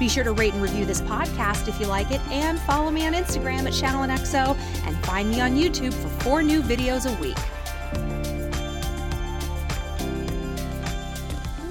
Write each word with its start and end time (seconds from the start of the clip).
Be 0.00 0.08
sure 0.08 0.24
to 0.24 0.32
rate 0.32 0.54
and 0.54 0.62
review 0.62 0.86
this 0.86 1.02
podcast 1.02 1.68
if 1.68 1.78
you 1.78 1.84
like 1.84 2.10
it, 2.10 2.22
and 2.30 2.58
follow 2.60 2.90
me 2.90 3.06
on 3.06 3.12
Instagram 3.12 3.66
at 3.66 3.74
ShallonXO, 3.74 4.56
and 4.86 4.96
find 5.04 5.28
me 5.28 5.42
on 5.42 5.54
YouTube 5.54 5.92
for 5.92 6.08
four 6.24 6.42
new 6.42 6.62
videos 6.62 7.04
a 7.04 7.20
week. 7.20 7.36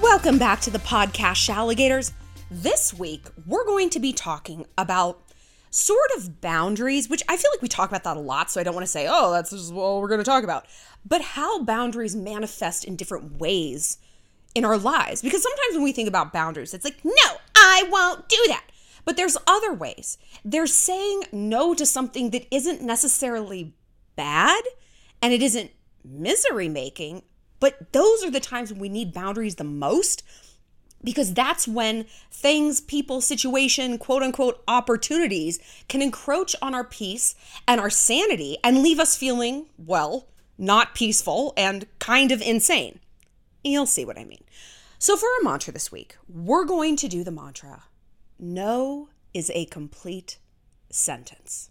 Welcome 0.00 0.38
back 0.38 0.60
to 0.60 0.70
the 0.70 0.78
podcast, 0.78 1.44
Shalligators. 1.44 2.12
This 2.52 2.94
week, 2.94 3.26
we're 3.46 3.64
going 3.64 3.90
to 3.90 3.98
be 3.98 4.12
talking 4.12 4.64
about 4.78 5.20
sort 5.70 5.98
of 6.16 6.40
boundaries, 6.40 7.10
which 7.10 7.24
I 7.28 7.36
feel 7.36 7.50
like 7.52 7.62
we 7.62 7.68
talk 7.68 7.88
about 7.88 8.04
that 8.04 8.16
a 8.16 8.20
lot, 8.20 8.48
so 8.48 8.60
I 8.60 8.62
don't 8.62 8.74
want 8.74 8.86
to 8.86 8.92
say, 8.92 9.08
oh, 9.10 9.32
that's 9.32 9.50
what 9.72 10.00
we're 10.00 10.06
going 10.06 10.18
to 10.18 10.24
talk 10.24 10.44
about, 10.44 10.66
but 11.04 11.20
how 11.20 11.64
boundaries 11.64 12.14
manifest 12.14 12.84
in 12.84 12.94
different 12.94 13.40
ways 13.40 13.98
in 14.54 14.64
our 14.64 14.78
lives. 14.78 15.22
Because 15.22 15.42
sometimes 15.42 15.74
when 15.74 15.84
we 15.84 15.92
think 15.92 16.08
about 16.08 16.32
boundaries, 16.32 16.74
it's 16.74 16.84
like, 16.84 17.04
no, 17.04 17.36
I 17.54 17.84
won't 17.90 18.28
do 18.28 18.42
that. 18.48 18.64
But 19.04 19.16
there's 19.16 19.36
other 19.46 19.72
ways. 19.72 20.18
They're 20.44 20.66
saying 20.66 21.24
no 21.32 21.74
to 21.74 21.86
something 21.86 22.30
that 22.30 22.46
isn't 22.50 22.82
necessarily 22.82 23.74
bad 24.16 24.62
and 25.22 25.32
it 25.32 25.42
isn't 25.42 25.70
misery 26.04 26.68
making, 26.68 27.22
but 27.58 27.92
those 27.92 28.24
are 28.24 28.30
the 28.30 28.40
times 28.40 28.72
when 28.72 28.80
we 28.80 28.88
need 28.88 29.12
boundaries 29.12 29.56
the 29.56 29.64
most 29.64 30.22
because 31.02 31.32
that's 31.32 31.66
when 31.66 32.04
things, 32.30 32.80
people, 32.80 33.20
situation, 33.20 33.98
quote 33.98 34.22
unquote 34.22 34.62
opportunities 34.68 35.58
can 35.88 36.02
encroach 36.02 36.54
on 36.60 36.74
our 36.74 36.84
peace 36.84 37.34
and 37.66 37.80
our 37.80 37.90
sanity 37.90 38.58
and 38.62 38.82
leave 38.82 39.00
us 39.00 39.16
feeling, 39.16 39.66
well, 39.78 40.26
not 40.58 40.94
peaceful 40.94 41.54
and 41.56 41.86
kind 41.98 42.30
of 42.30 42.42
insane. 42.42 43.00
You'll 43.62 43.86
see 43.86 44.04
what 44.04 44.18
I 44.18 44.24
mean. 44.24 44.44
So, 44.98 45.16
for 45.16 45.26
our 45.26 45.42
mantra 45.42 45.72
this 45.72 45.90
week, 45.90 46.16
we're 46.28 46.64
going 46.64 46.96
to 46.96 47.08
do 47.08 47.24
the 47.24 47.30
mantra 47.30 47.84
No 48.38 49.08
is 49.32 49.50
a 49.54 49.66
complete 49.66 50.38
sentence. 50.90 51.70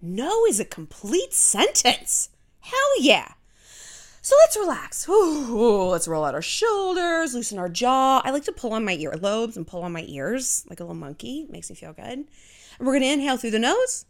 No 0.00 0.44
is 0.46 0.60
a 0.60 0.64
complete 0.64 1.32
sentence. 1.32 2.30
Hell 2.60 3.00
yeah. 3.00 3.34
So 4.24 4.34
let's 4.40 4.56
relax. 4.56 5.06
Ooh, 5.06 5.84
let's 5.90 6.08
roll 6.08 6.24
out 6.24 6.34
our 6.34 6.40
shoulders, 6.40 7.34
loosen 7.34 7.58
our 7.58 7.68
jaw. 7.68 8.22
I 8.24 8.30
like 8.30 8.44
to 8.44 8.52
pull 8.52 8.72
on 8.72 8.82
my 8.82 8.96
earlobes 8.96 9.56
and 9.56 9.66
pull 9.66 9.82
on 9.82 9.92
my 9.92 10.04
ears 10.08 10.64
like 10.70 10.80
a 10.80 10.82
little 10.82 10.94
monkey. 10.94 11.46
Makes 11.50 11.68
me 11.68 11.76
feel 11.76 11.92
good. 11.92 12.04
And 12.04 12.26
we're 12.80 12.92
going 12.92 13.02
to 13.02 13.12
inhale 13.12 13.36
through 13.36 13.50
the 13.50 13.58
nose. 13.58 14.06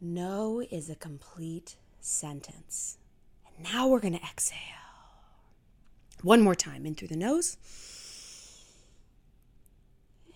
No 0.00 0.60
is 0.72 0.90
a 0.90 0.96
complete 0.96 1.76
sentence. 2.00 2.98
Now 3.62 3.88
we're 3.88 4.00
going 4.00 4.18
to 4.18 4.22
exhale. 4.22 4.58
One 6.22 6.40
more 6.40 6.54
time 6.54 6.86
in 6.86 6.94
through 6.94 7.08
the 7.08 7.16
nose 7.16 7.56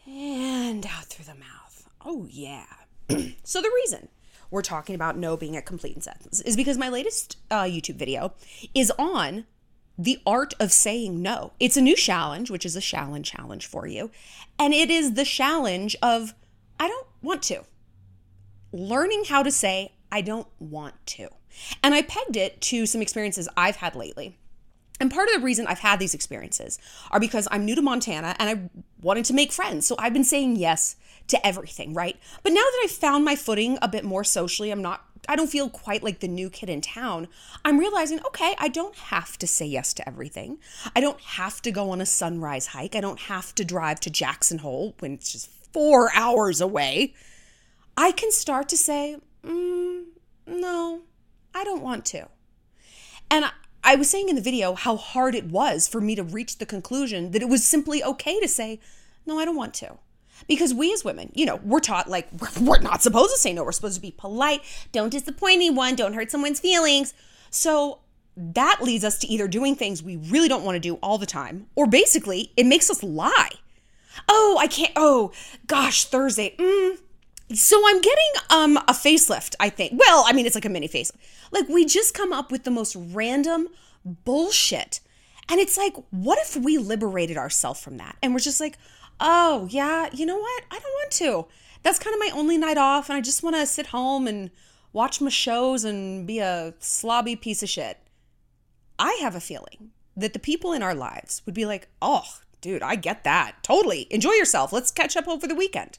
and 0.07 0.87
out 0.87 1.05
through 1.05 1.27
the 1.27 1.39
mouth. 1.39 1.89
Oh, 2.05 2.27
yeah. 2.31 2.67
so, 3.45 3.61
the 3.61 3.73
reason 3.75 4.09
we're 4.51 4.63
talking 4.63 4.95
about 4.95 5.17
no 5.17 5.37
being 5.37 5.57
a 5.57 5.63
complete 5.63 6.03
sentence 6.03 6.41
is 6.41 6.57
because 6.57 6.79
my 6.79 6.89
latest 6.89 7.37
uh, 7.51 7.63
YouTube 7.63 7.97
video 7.97 8.35
is 8.75 8.93
on 8.99 9.47
the 9.99 10.19
art 10.27 10.55
of 10.59 10.73
saying 10.73 11.21
no. 11.21 11.53
It's 11.61 11.77
a 11.77 11.83
new 11.83 11.97
challenge, 11.97 12.51
which 12.51 12.65
is 12.65 12.75
a 12.75 12.81
challenge 12.81 13.31
challenge 13.31 13.67
for 13.67 13.87
you. 13.87 14.11
And 14.59 14.73
it 14.73 14.91
is 14.91 15.15
the 15.15 15.25
challenge 15.25 15.97
of 16.03 16.35
I 16.79 16.89
don't 16.89 17.07
want 17.23 17.43
to. 17.45 17.65
Learning 18.73 19.25
how 19.29 19.43
to 19.43 19.51
say 19.51 19.93
I 20.11 20.23
don't 20.23 20.49
want 20.59 20.95
to. 21.07 21.29
And 21.83 21.95
I 21.95 22.03
pegged 22.03 22.37
it 22.37 22.61
to 22.63 22.87
some 22.87 23.03
experiences 23.03 23.49
I've 23.57 23.77
had 23.77 23.95
lately. 23.95 24.37
And 25.01 25.11
part 25.11 25.29
of 25.29 25.35
the 25.35 25.41
reason 25.41 25.67
I've 25.67 25.79
had 25.79 25.99
these 25.99 26.15
experiences 26.15 26.79
are 27.11 27.19
because 27.19 27.49
I'm 27.51 27.65
new 27.65 27.75
to 27.75 27.83
Montana 27.83 28.37
and 28.39 28.51
I 28.51 28.81
wanted 29.01 29.25
to 29.27 29.35
make 29.35 29.51
friends. 29.51 29.87
So 29.87 29.97
I've 29.99 30.13
been 30.13 30.25
saying 30.25 30.57
yes 30.57 30.97
to 31.29 31.47
everything, 31.47 31.95
right? 31.95 32.17
But 32.43 32.53
now 32.53 32.61
that 32.61 32.81
I've 32.85 32.91
found 32.91 33.25
my 33.25 33.35
footing 33.35 33.79
a 33.81 33.89
bit 33.89 34.05
more 34.05 34.25
socially, 34.25 34.71
I'm 34.71 34.83
not 34.83 35.05
I 35.29 35.37
don't 35.37 35.51
feel 35.51 35.69
quite 35.69 36.03
like 36.03 36.21
the 36.21 36.29
new 36.29 36.51
kid 36.51 36.71
in 36.71 36.81
town. 36.81 37.29
I'm 37.65 37.79
realizing, 37.79 38.21
okay, 38.27 38.55
I 38.59 38.69
don't 38.69 38.97
have 38.97 39.37
to 39.39 39.47
say 39.47 39.67
yes 39.67 39.93
to 39.95 40.09
everything. 40.09 40.59
I 40.97 41.01
don't 41.01 41.21
have 41.21 41.61
to 41.63 41.71
go 41.71 41.91
on 41.91 42.01
a 42.01 42.07
sunrise 42.07 42.69
hike. 42.69 42.97
I 42.97 43.01
don't 43.01 43.21
have 43.21 43.55
to 43.57 43.65
drive 43.65 44.01
to 44.01 44.11
Jackson 44.11 44.59
Hole 44.59 44.95
when 44.99 45.13
it's 45.13 45.33
just 45.33 45.51
four 45.73 46.11
hours 46.15 46.61
away. 46.61 47.15
I 47.97 48.13
can 48.13 48.33
start 48.33 48.69
to 48.71 48.77
say, 48.77 49.19
mm, 49.45 50.05
no, 50.47 51.03
I 51.55 51.65
don't 51.65 51.83
want 51.83 52.05
to. 52.07 52.29
And 53.31 53.47
I, 53.85 53.95
was 53.95 54.11
saying 54.11 54.29
in 54.29 54.37
the 54.37 54.43
video 54.43 54.75
how 54.75 54.97
hard 54.97 55.35
it 55.35 55.47
was 55.47 55.87
for 55.87 56.01
me 56.01 56.15
to 56.17 56.23
reach 56.23 56.59
the 56.59 56.67
conclusion 56.67 57.31
that 57.31 57.43
it 57.43 57.49
was 57.49 57.65
simply 57.65 58.03
okay 58.03 58.41
to 58.41 58.49
say, 58.49 58.81
no, 59.27 59.39
I 59.39 59.45
don't 59.45 59.57
want 59.57 59.75
to. 59.75 59.99
Because 60.49 60.75
we 60.75 60.93
as 60.93 61.05
women, 61.05 61.31
you 61.35 61.47
know, 61.47 61.61
we're 61.63 61.81
taught 61.81 62.09
like 62.09 62.29
we're 62.61 62.81
not 62.81 63.03
supposed 63.03 63.33
to 63.33 63.39
say 63.39 63.53
no. 63.53 63.63
We're 63.63 63.73
supposed 63.73 63.97
to 63.97 64.01
be 64.01 64.11
polite. 64.11 64.63
Don't 64.91 65.11
disappoint 65.11 65.57
anyone. 65.57 65.95
Don't 65.95 66.15
hurt 66.15 66.31
someone's 66.31 66.61
feelings. 66.61 67.15
So 67.51 68.01
that 68.37 68.81
leads 68.81 69.05
us 69.05 69.19
to 69.19 69.27
either 69.27 69.49
doing 69.49 69.75
things 69.75 70.03
we 70.03 70.17
really 70.17 70.49
don't 70.49 70.65
want 70.65 70.77
to 70.77 70.81
do 70.81 70.95
all 70.97 71.19
the 71.19 71.27
time, 71.27 71.67
or 71.75 71.87
basically 71.87 72.53
it 72.57 72.65
makes 72.65 72.91
us 72.91 73.03
lie. 73.03 73.51
Oh, 74.29 74.57
I 74.61 74.67
can't. 74.67 74.93
Oh, 74.97 75.33
gosh, 75.67 76.05
Thursday. 76.05 76.55
Mm. 76.59 76.99
So 77.55 77.83
I'm 77.87 78.01
getting 78.01 78.33
um 78.51 78.77
a 78.89 78.93
facelift. 78.93 79.55
I 79.61 79.69
think. 79.69 79.99
Well, 79.99 80.25
I 80.27 80.33
mean, 80.33 80.47
it's 80.47 80.55
like 80.55 80.65
a 80.65 80.69
mini 80.69 80.89
facelift. 80.89 81.17
Like 81.51 81.69
we 81.69 81.85
just 81.85 82.15
come 82.15 82.33
up 82.33 82.53
with 82.53 82.65
the 82.65 82.71
most 82.71 82.97
random 82.97 83.69
bullshit, 84.05 85.01
and 85.49 85.61
it's 85.61 85.77
like, 85.77 85.95
what 86.11 86.39
if 86.39 86.57
we 86.57 86.79
liberated 86.79 87.37
ourselves 87.37 87.81
from 87.81 87.97
that, 87.99 88.17
and 88.23 88.33
we're 88.33 88.41
just 88.41 88.61
like 88.61 88.79
oh, 89.21 89.69
yeah, 89.71 90.09
you 90.13 90.27
know 90.27 90.39
what? 90.39 90.65
I 90.71 90.79
don't 90.79 90.93
want 90.93 91.11
to. 91.13 91.47
That's 91.83 91.99
kind 91.99 92.15
of 92.15 92.21
my 92.21 92.31
only 92.39 92.59
night 92.59 92.79
off, 92.79 93.09
and 93.09 93.17
I 93.17 93.21
just 93.21 93.43
want 93.43 93.57
to 93.57 93.67
sit 93.67 93.89
home 93.89 94.27
and 94.27 94.51
watch 94.93 95.21
my 95.21 95.31
shows 95.31 95.85
and 95.85 96.27
be 96.27 96.41
a 96.41 96.75
slobby 96.81 97.41
piece 97.41 97.63
of 97.63 97.69
shit. 97.69 97.99
I 98.99 99.19
have 99.23 99.35
a 99.35 99.41
feeling 99.41 99.93
that 100.17 100.33
the 100.33 100.39
people 100.39 100.73
in 100.73 100.83
our 100.83 100.95
lives 100.95 101.43
would 101.47 101.55
be 101.55 101.65
like, 101.65 101.89
oh, 102.03 102.41
dude, 102.61 102.83
I 102.83 102.97
get 102.97 103.25
that. 103.25 103.63
Totally. 103.63 104.07
Enjoy 104.11 104.33
yourself. 104.33 104.73
Let's 104.73 104.91
catch 104.91 105.17
up 105.17 105.29
over 105.29 105.47
the 105.47 105.55
weekend. 105.55 105.99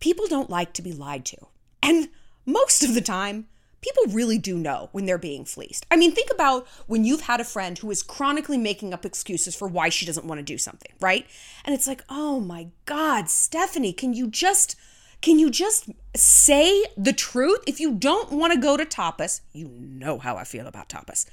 People 0.00 0.26
don't 0.26 0.50
like 0.50 0.72
to 0.74 0.82
be 0.82 0.92
lied 0.92 1.24
to. 1.26 1.36
And 1.82 2.08
most 2.46 2.82
of 2.82 2.94
the 2.94 3.00
time, 3.00 3.46
people 3.80 4.04
really 4.08 4.38
do 4.38 4.58
know 4.58 4.88
when 4.92 5.06
they're 5.06 5.18
being 5.18 5.44
fleeced. 5.44 5.86
I 5.90 5.96
mean, 5.96 6.12
think 6.12 6.30
about 6.30 6.66
when 6.86 7.04
you've 7.04 7.22
had 7.22 7.40
a 7.40 7.44
friend 7.44 7.78
who 7.78 7.90
is 7.90 8.02
chronically 8.02 8.58
making 8.58 8.92
up 8.92 9.04
excuses 9.04 9.54
for 9.54 9.68
why 9.68 9.88
she 9.88 10.06
doesn't 10.06 10.26
want 10.26 10.38
to 10.38 10.44
do 10.44 10.58
something, 10.58 10.92
right? 11.00 11.26
And 11.64 11.74
it's 11.74 11.86
like, 11.86 12.04
oh 12.08 12.40
my 12.40 12.68
God, 12.86 13.30
Stephanie, 13.30 13.92
can 13.92 14.14
you 14.14 14.28
just 14.28 14.76
Can 15.20 15.38
you 15.38 15.50
just 15.50 15.90
say 16.14 16.84
the 16.96 17.12
truth? 17.12 17.60
If 17.66 17.80
you 17.80 17.94
don't 17.94 18.30
want 18.30 18.52
to 18.52 18.60
go 18.60 18.76
to 18.76 18.84
tapas, 18.84 19.40
you 19.52 19.68
know 19.68 20.18
how 20.18 20.36
I 20.36 20.44
feel 20.44 20.66
about 20.68 20.88
tapas, 20.88 21.26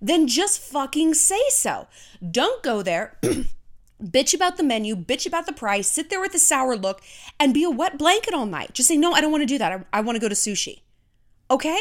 then 0.00 0.26
just 0.26 0.60
fucking 0.60 1.14
say 1.14 1.42
so. 1.50 1.86
Don't 2.30 2.62
go 2.62 2.82
there. 2.82 3.16
bitch 4.02 4.34
about 4.34 4.56
the 4.56 4.62
menu, 4.62 4.96
bitch 4.96 5.26
about 5.26 5.46
the 5.46 5.52
price, 5.52 5.90
sit 5.90 6.10
there 6.10 6.20
with 6.20 6.34
a 6.34 6.38
sour 6.38 6.76
look, 6.76 7.00
and 7.38 7.54
be 7.54 7.64
a 7.64 7.70
wet 7.70 7.98
blanket 7.98 8.34
all 8.34 8.46
night. 8.46 8.72
Just 8.72 8.88
say, 8.88 8.96
no, 8.96 9.12
I 9.12 9.20
don't 9.20 9.32
want 9.32 9.42
to 9.42 9.46
do 9.46 9.58
that. 9.58 9.72
I, 9.72 9.98
I 9.98 10.00
want 10.00 10.16
to 10.16 10.20
go 10.20 10.28
to 10.28 10.34
sushi. 10.34 10.82
Okay? 11.50 11.80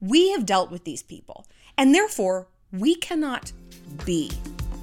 We 0.00 0.30
have 0.30 0.46
dealt 0.46 0.70
with 0.70 0.84
these 0.84 1.02
people, 1.02 1.46
and 1.76 1.94
therefore, 1.94 2.48
we 2.72 2.94
cannot 2.94 3.52
be 4.04 4.30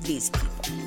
these 0.04 0.30
people. 0.30 0.87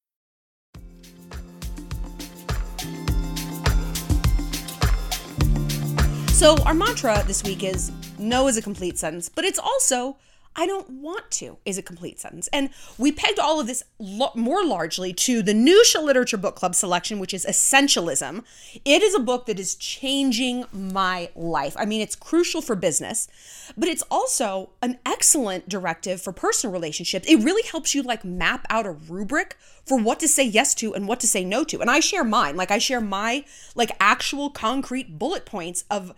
So, 6.41 6.57
our 6.63 6.73
mantra 6.73 7.23
this 7.27 7.43
week 7.43 7.63
is 7.63 7.91
no 8.17 8.47
is 8.47 8.57
a 8.57 8.63
complete 8.63 8.97
sentence, 8.97 9.29
but 9.29 9.45
it's 9.45 9.59
also 9.59 10.17
I 10.53 10.65
don't 10.65 10.89
want 10.89 11.31
to 11.31 11.57
is 11.65 11.77
a 11.77 11.81
complete 11.81 12.19
sentence. 12.19 12.49
And 12.51 12.71
we 12.97 13.11
pegged 13.11 13.39
all 13.39 13.59
of 13.59 13.67
this 13.67 13.83
lo- 13.99 14.33
more 14.35 14.65
largely 14.65 15.13
to 15.13 15.41
the 15.41 15.53
new 15.53 15.81
Shalligator 15.85 16.39
Book 16.39 16.55
Club 16.55 16.75
selection, 16.75 17.19
which 17.19 17.33
is 17.33 17.45
Essentialism. 17.45 18.43
It 18.83 19.01
is 19.01 19.15
a 19.15 19.19
book 19.19 19.45
that 19.45 19.59
is 19.59 19.75
changing 19.75 20.65
my 20.73 21.29
life. 21.35 21.75
I 21.79 21.85
mean, 21.85 22.01
it's 22.01 22.17
crucial 22.17 22.61
for 22.61 22.75
business, 22.75 23.29
but 23.77 23.87
it's 23.87 24.03
also 24.11 24.71
an 24.81 24.99
excellent 25.05 25.69
directive 25.69 26.21
for 26.21 26.33
personal 26.33 26.73
relationships. 26.73 27.27
It 27.27 27.37
really 27.37 27.63
helps 27.63 27.95
you 27.95 28.03
like 28.03 28.25
map 28.25 28.65
out 28.69 28.85
a 28.85 28.91
rubric 28.91 29.57
for 29.85 29.97
what 29.97 30.19
to 30.19 30.27
say 30.27 30.43
yes 30.43 30.75
to 30.75 30.93
and 30.93 31.07
what 31.07 31.21
to 31.21 31.27
say 31.27 31.45
no 31.45 31.63
to. 31.63 31.79
And 31.79 31.89
I 31.89 32.01
share 32.01 32.25
mine. 32.25 32.57
Like 32.57 32.71
I 32.71 32.77
share 32.77 33.01
my 33.01 33.45
like 33.73 33.91
actual 34.01 34.49
concrete 34.49 35.17
bullet 35.17 35.45
points 35.45 35.85
of 35.89 36.13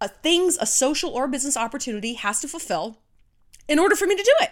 uh, 0.00 0.08
things 0.08 0.58
a 0.60 0.66
social 0.66 1.10
or 1.10 1.28
business 1.28 1.56
opportunity 1.56 2.14
has 2.14 2.40
to 2.40 2.48
fulfill 2.48 2.98
in 3.68 3.78
order 3.78 3.94
for 3.94 4.06
me 4.06 4.16
to 4.16 4.22
do 4.22 4.34
it. 4.40 4.50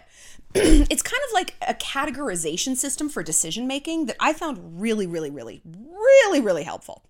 it's 0.90 1.02
kind 1.02 1.22
of 1.28 1.34
like 1.34 1.54
a 1.66 1.74
categorization 1.74 2.76
system 2.76 3.08
for 3.08 3.22
decision 3.22 3.66
making 3.66 4.06
that 4.06 4.16
I 4.20 4.32
found 4.32 4.80
really, 4.80 5.06
really, 5.06 5.30
really, 5.30 5.60
really, 5.64 6.40
really 6.40 6.62
helpful. 6.62 7.02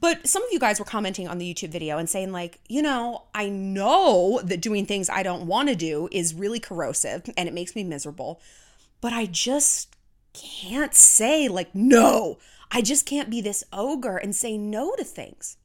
But 0.00 0.26
some 0.26 0.44
of 0.44 0.52
you 0.52 0.60
guys 0.60 0.78
were 0.78 0.84
commenting 0.84 1.26
on 1.26 1.38
the 1.38 1.52
YouTube 1.52 1.70
video 1.70 1.98
and 1.98 2.08
saying, 2.08 2.30
like, 2.30 2.60
you 2.68 2.82
know, 2.82 3.24
I 3.34 3.48
know 3.48 4.40
that 4.44 4.60
doing 4.60 4.86
things 4.86 5.10
I 5.10 5.22
don't 5.22 5.46
want 5.46 5.68
to 5.68 5.74
do 5.74 6.08
is 6.12 6.34
really 6.34 6.60
corrosive 6.60 7.28
and 7.36 7.48
it 7.48 7.54
makes 7.54 7.74
me 7.74 7.82
miserable, 7.82 8.40
but 9.00 9.12
I 9.12 9.26
just 9.26 9.96
can't 10.32 10.94
say, 10.94 11.48
like, 11.48 11.74
no. 11.74 12.38
I 12.70 12.82
just 12.82 13.06
can't 13.06 13.30
be 13.30 13.40
this 13.40 13.64
ogre 13.72 14.18
and 14.18 14.36
say 14.36 14.56
no 14.56 14.94
to 14.96 15.04
things. 15.04 15.56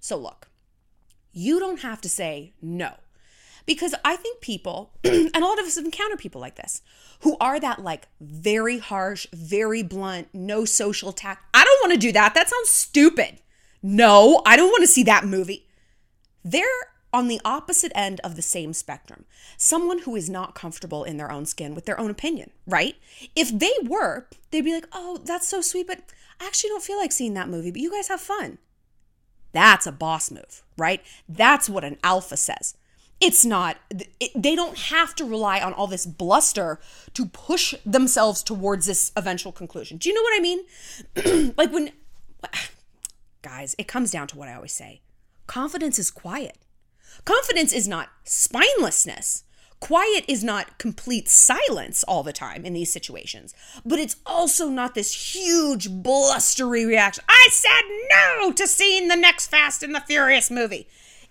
So, 0.00 0.16
look, 0.16 0.48
you 1.32 1.58
don't 1.58 1.80
have 1.80 2.00
to 2.02 2.08
say 2.08 2.54
no. 2.62 2.94
Because 3.70 3.94
I 4.04 4.16
think 4.16 4.40
people, 4.40 4.90
and 5.04 5.30
a 5.32 5.38
lot 5.38 5.60
of 5.60 5.64
us 5.64 5.76
have 5.76 5.84
encountered 5.84 6.18
people 6.18 6.40
like 6.40 6.56
this, 6.56 6.82
who 7.20 7.36
are 7.40 7.60
that 7.60 7.80
like 7.80 8.08
very 8.20 8.78
harsh, 8.78 9.28
very 9.32 9.84
blunt, 9.84 10.26
no 10.32 10.64
social 10.64 11.12
tact. 11.12 11.44
I 11.54 11.62
don't 11.62 11.80
want 11.80 11.92
to 11.92 12.04
do 12.04 12.10
that. 12.10 12.34
That 12.34 12.48
sounds 12.48 12.70
stupid. 12.70 13.38
No, 13.80 14.42
I 14.44 14.56
don't 14.56 14.70
want 14.70 14.80
to 14.80 14.88
see 14.88 15.04
that 15.04 15.24
movie. 15.24 15.68
They're 16.44 16.64
on 17.12 17.28
the 17.28 17.40
opposite 17.44 17.92
end 17.94 18.18
of 18.24 18.34
the 18.34 18.42
same 18.42 18.72
spectrum. 18.72 19.24
Someone 19.56 20.00
who 20.00 20.16
is 20.16 20.28
not 20.28 20.56
comfortable 20.56 21.04
in 21.04 21.16
their 21.16 21.30
own 21.30 21.46
skin 21.46 21.76
with 21.76 21.86
their 21.86 22.00
own 22.00 22.10
opinion, 22.10 22.50
right? 22.66 22.96
If 23.36 23.56
they 23.56 23.74
were, 23.84 24.26
they'd 24.50 24.62
be 24.62 24.74
like, 24.74 24.88
oh, 24.90 25.20
that's 25.24 25.46
so 25.46 25.60
sweet, 25.60 25.86
but 25.86 26.00
I 26.40 26.46
actually 26.46 26.70
don't 26.70 26.82
feel 26.82 26.98
like 26.98 27.12
seeing 27.12 27.34
that 27.34 27.48
movie, 27.48 27.70
but 27.70 27.80
you 27.80 27.92
guys 27.92 28.08
have 28.08 28.20
fun. 28.20 28.58
That's 29.52 29.86
a 29.86 29.92
boss 29.92 30.28
move, 30.32 30.64
right? 30.76 31.04
That's 31.28 31.70
what 31.70 31.84
an 31.84 31.98
alpha 32.02 32.36
says. 32.36 32.74
It's 33.20 33.44
not, 33.44 33.76
it, 33.90 34.30
they 34.34 34.56
don't 34.56 34.78
have 34.78 35.14
to 35.16 35.24
rely 35.24 35.60
on 35.60 35.74
all 35.74 35.86
this 35.86 36.06
bluster 36.06 36.80
to 37.14 37.26
push 37.26 37.74
themselves 37.84 38.42
towards 38.42 38.86
this 38.86 39.12
eventual 39.14 39.52
conclusion. 39.52 39.98
Do 39.98 40.08
you 40.08 40.14
know 40.14 40.22
what 40.22 40.38
I 40.38 40.40
mean? 40.40 41.54
like 41.56 41.72
when, 41.72 41.92
guys, 43.42 43.74
it 43.78 43.86
comes 43.86 44.10
down 44.10 44.26
to 44.28 44.38
what 44.38 44.48
I 44.48 44.54
always 44.54 44.72
say 44.72 45.02
confidence 45.46 45.98
is 45.98 46.10
quiet. 46.10 46.58
Confidence 47.24 47.72
is 47.72 47.88
not 47.88 48.08
spinelessness. 48.24 49.42
Quiet 49.80 50.24
is 50.28 50.44
not 50.44 50.78
complete 50.78 51.26
silence 51.26 52.04
all 52.04 52.22
the 52.22 52.34
time 52.34 52.66
in 52.66 52.74
these 52.74 52.92
situations, 52.92 53.54
but 53.84 53.98
it's 53.98 54.16
also 54.26 54.68
not 54.68 54.94
this 54.94 55.34
huge 55.34 55.90
blustery 55.90 56.84
reaction. 56.84 57.24
I 57.28 57.48
said 57.50 57.80
no 58.10 58.52
to 58.52 58.66
seeing 58.66 59.08
the 59.08 59.16
next 59.16 59.46
Fast 59.46 59.82
and 59.82 59.94
the 59.94 60.00
Furious 60.00 60.50
movie. 60.50 60.86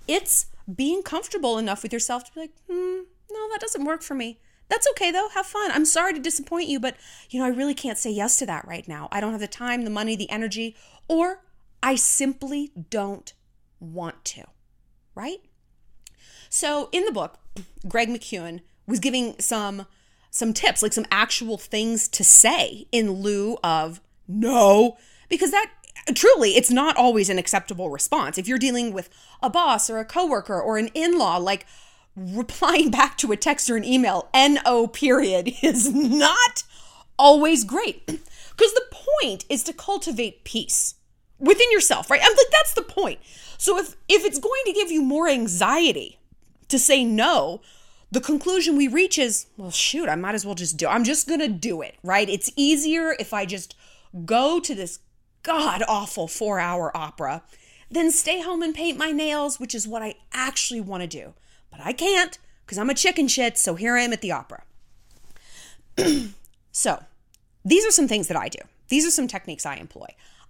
It's 0.08 0.48
being 0.76 1.04
comfortable 1.04 1.58
enough 1.58 1.84
with 1.84 1.94
yourself 1.94 2.26
to 2.26 2.34
be 2.34 2.42
like, 2.42 2.54
hmm, 2.70 3.00
no, 3.32 3.50
that 3.52 3.60
doesn't 3.60 3.86
work 3.86 4.02
for 4.02 4.14
me. 4.14 4.40
That's 4.70 4.88
okay 4.92 5.12
though. 5.12 5.30
Have 5.30 5.48
fun. 5.48 5.72
I'm 5.72 5.86
sorry 5.86 6.14
to 6.14 6.20
disappoint 6.20 6.68
you, 6.68 6.80
but 6.80 6.96
you 7.30 7.40
know, 7.40 7.46
I 7.46 7.50
really 7.50 7.74
can't 7.74 7.98
say 7.98 8.12
yes 8.12 8.38
to 8.38 8.46
that 8.46 8.68
right 8.68 8.88
now. 8.88 9.10
I 9.12 9.20
don't 9.20 9.32
have 9.32 9.42
the 9.42 9.48
time, 9.48 9.84
the 9.84 9.90
money, 9.90 10.16
the 10.16 10.30
energy, 10.30 10.76
or 11.08 11.42
I 11.82 11.96
simply 11.96 12.72
don't 12.90 13.34
want 13.80 14.24
to. 14.26 14.44
Right? 15.16 15.40
So 16.50 16.90
in 16.92 17.06
the 17.06 17.12
book, 17.12 17.40
Greg 17.88 18.10
McKeown 18.10 18.62
was 18.88 19.00
giving 19.00 19.36
some 19.40 19.88
some 20.32 20.54
tips, 20.54 20.84
like 20.84 20.94
some 20.94 21.08
actual 21.12 21.58
things 21.58 22.08
to 22.08 22.24
say 22.24 22.86
in 22.92 23.12
lieu 23.12 23.58
of 23.64 24.00
no, 24.28 24.98
because 25.28 25.50
that 25.50 25.72
truly 26.16 26.52
it's 26.52 26.72
not 26.72 26.98
always 26.98 27.30
an 27.30 27.38
acceptable 27.38 27.90
response. 27.90 28.38
If 28.38 28.48
you're 28.48 28.58
dealing 28.58 28.94
with 28.94 29.10
a 29.42 29.50
boss 29.50 29.90
or 29.90 30.00
a 30.00 30.06
coworker 30.06 30.60
or 30.60 30.78
an 30.78 30.90
in-law, 30.94 31.38
like 31.38 31.66
replying 32.16 32.92
back 33.00 33.18
to 33.20 33.32
a 33.32 33.38
text 33.38 33.70
or 33.70 33.78
an 33.78 33.86
email, 33.86 34.30
no 34.34 34.88
period, 34.88 35.54
is 35.62 35.94
not 35.94 36.64
always 37.18 37.64
great. 37.64 38.20
Because 38.60 38.74
the 38.74 38.98
point 39.22 39.46
is 39.48 39.64
to 39.64 39.72
cultivate 39.72 40.44
peace 40.44 40.96
within 41.40 41.72
yourself, 41.72 42.12
right? 42.12 42.20
I'm 42.22 42.30
like, 42.30 42.52
that's 42.52 42.74
the 42.74 42.82
point. 42.82 43.20
So 43.58 43.78
if 43.78 43.96
if 44.10 44.26
it's 44.26 44.38
going 44.38 44.62
to 44.66 44.74
give 44.74 44.92
you 44.92 45.02
more 45.02 45.30
anxiety 45.30 46.20
to 46.68 46.78
say 46.78 47.06
no, 47.06 47.62
the 48.12 48.20
conclusion 48.20 48.76
we 48.76 48.90
reach 48.90 49.18
is, 49.18 49.46
well, 49.56 49.72
shoot, 49.72 50.10
I 50.10 50.16
might 50.16 50.36
as 50.36 50.46
well 50.46 50.56
just 50.56 50.76
do. 50.76 50.88
I'm 50.88 51.04
just 51.04 51.28
to 51.40 51.48
do 51.48 51.82
it, 51.82 51.96
right? 52.04 52.28
It's 52.28 52.52
easier 52.56 53.16
if 53.20 53.34
I 53.34 53.46
just 53.46 53.76
go 54.26 54.60
to 54.60 54.76
this 54.76 55.00
god 55.44 55.84
awful 55.88 56.28
4-hour 56.28 56.96
opera 56.96 57.44
then 57.92 58.12
stay 58.12 58.42
home 58.42 58.62
and 58.62 58.76
paint 58.76 58.98
my 58.98 59.12
nails, 59.12 59.60
which 59.60 59.74
is 59.74 59.88
what 59.88 60.04
I 60.04 60.16
actually 60.32 60.82
want 60.82 61.02
to 61.02 61.08
do. 61.08 61.34
But 61.72 61.80
I 61.84 61.94
can't 61.94 62.38
because 62.66 62.78
I'm 62.78 62.90
a 62.90 62.94
chicken 62.94 63.28
shit, 63.28 63.58
so 63.58 63.76
here 63.76 63.98
I 63.98 64.02
am 64.02 64.14
at 64.14 64.22
the 64.22 64.32
opera. 64.32 64.64
so, 66.72 67.04
these 67.66 67.86
are 67.86 67.92
some 67.92 68.08
things 68.08 68.28
that 68.28 68.38
I 68.38 68.48
do. 68.48 68.60
These 68.90 69.08
are 69.08 69.12
some 69.12 69.28
techniques 69.28 69.66
I 69.66 69.78
employ. 69.78 70.06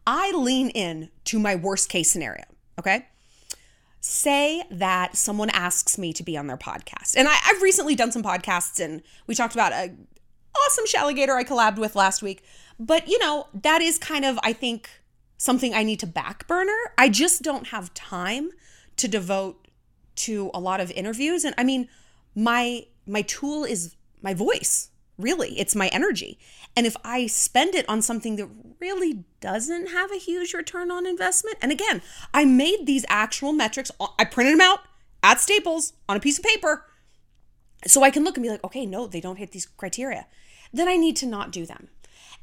I 0.05 0.31
lean 0.31 0.69
in 0.69 1.09
to 1.25 1.39
my 1.39 1.55
worst 1.55 1.87
case 1.87 2.11
scenario, 2.11 2.43
okay? 2.77 3.05
say 4.01 4.63
that 4.71 5.17
someone 5.17 5.49
asks 5.49 5.97
me 5.97 6.13
to 6.13 6.23
be 6.23 6.37
on 6.37 6.47
their 6.47 6.57
podcast. 6.57 7.17
And 7.17 7.27
I, 7.27 7.33
have 7.33 7.61
recently 7.61 7.95
done 7.95 8.13
some 8.13 8.23
podcasts 8.23 8.79
and 8.83 9.01
we 9.27 9.35
talked 9.35 9.53
about 9.53 9.73
a 9.73 9.93
awesome 10.57 10.85
Shalligator 10.85 11.35
I 11.35 11.43
collabed 11.43 11.77
with 11.77 11.95
last 11.95 12.21
week. 12.21 12.43
But 12.79 13.07
you 13.07 13.19
know, 13.19 13.47
that 13.53 13.81
is 13.81 13.97
kind 13.97 14.23
of, 14.23 14.39
I 14.41 14.53
think, 14.53 14.89
something 15.37 15.73
I 15.73 15.83
need 15.83 15.99
to 15.99 16.07
back 16.07 16.47
burner. 16.47 16.77
I 16.97 17.09
just 17.09 17.41
don't 17.41 17.67
have 17.67 17.93
time 17.93 18.51
to 18.97 19.07
devote 19.07 19.67
to 20.15 20.49
a 20.53 20.59
lot 20.59 20.79
of 20.79 20.91
interviews. 20.91 21.43
And 21.43 21.53
I 21.57 21.63
mean, 21.63 21.89
my 22.35 22.85
my 23.05 23.21
tool 23.23 23.63
is 23.63 23.95
my 24.21 24.33
voice 24.33 24.91
really 25.17 25.59
it's 25.59 25.75
my 25.75 25.87
energy 25.89 26.39
and 26.77 26.85
if 26.85 26.95
i 27.03 27.27
spend 27.27 27.75
it 27.75 27.87
on 27.89 28.01
something 28.01 28.37
that 28.37 28.47
really 28.79 29.25
doesn't 29.41 29.87
have 29.87 30.11
a 30.11 30.17
huge 30.17 30.53
return 30.53 30.91
on 30.91 31.05
investment 31.05 31.57
and 31.61 31.71
again 31.71 32.01
i 32.33 32.45
made 32.45 32.85
these 32.85 33.05
actual 33.09 33.51
metrics 33.51 33.91
uh, 33.99 34.07
i 34.17 34.23
printed 34.23 34.53
them 34.53 34.61
out 34.61 34.79
at 35.23 35.41
staples 35.41 35.91
on 36.07 36.15
a 36.15 36.19
piece 36.21 36.37
of 36.37 36.45
paper 36.45 36.85
so 37.85 38.03
i 38.03 38.09
can 38.09 38.23
look 38.23 38.37
and 38.37 38.43
be 38.43 38.49
like 38.49 38.63
okay 38.63 38.85
no 38.85 39.07
they 39.07 39.19
don't 39.19 39.37
hit 39.37 39.51
these 39.51 39.65
criteria 39.65 40.25
then 40.73 40.87
I 40.87 40.97
need 40.97 41.15
to 41.17 41.25
not 41.25 41.51
do 41.51 41.65
them. 41.65 41.89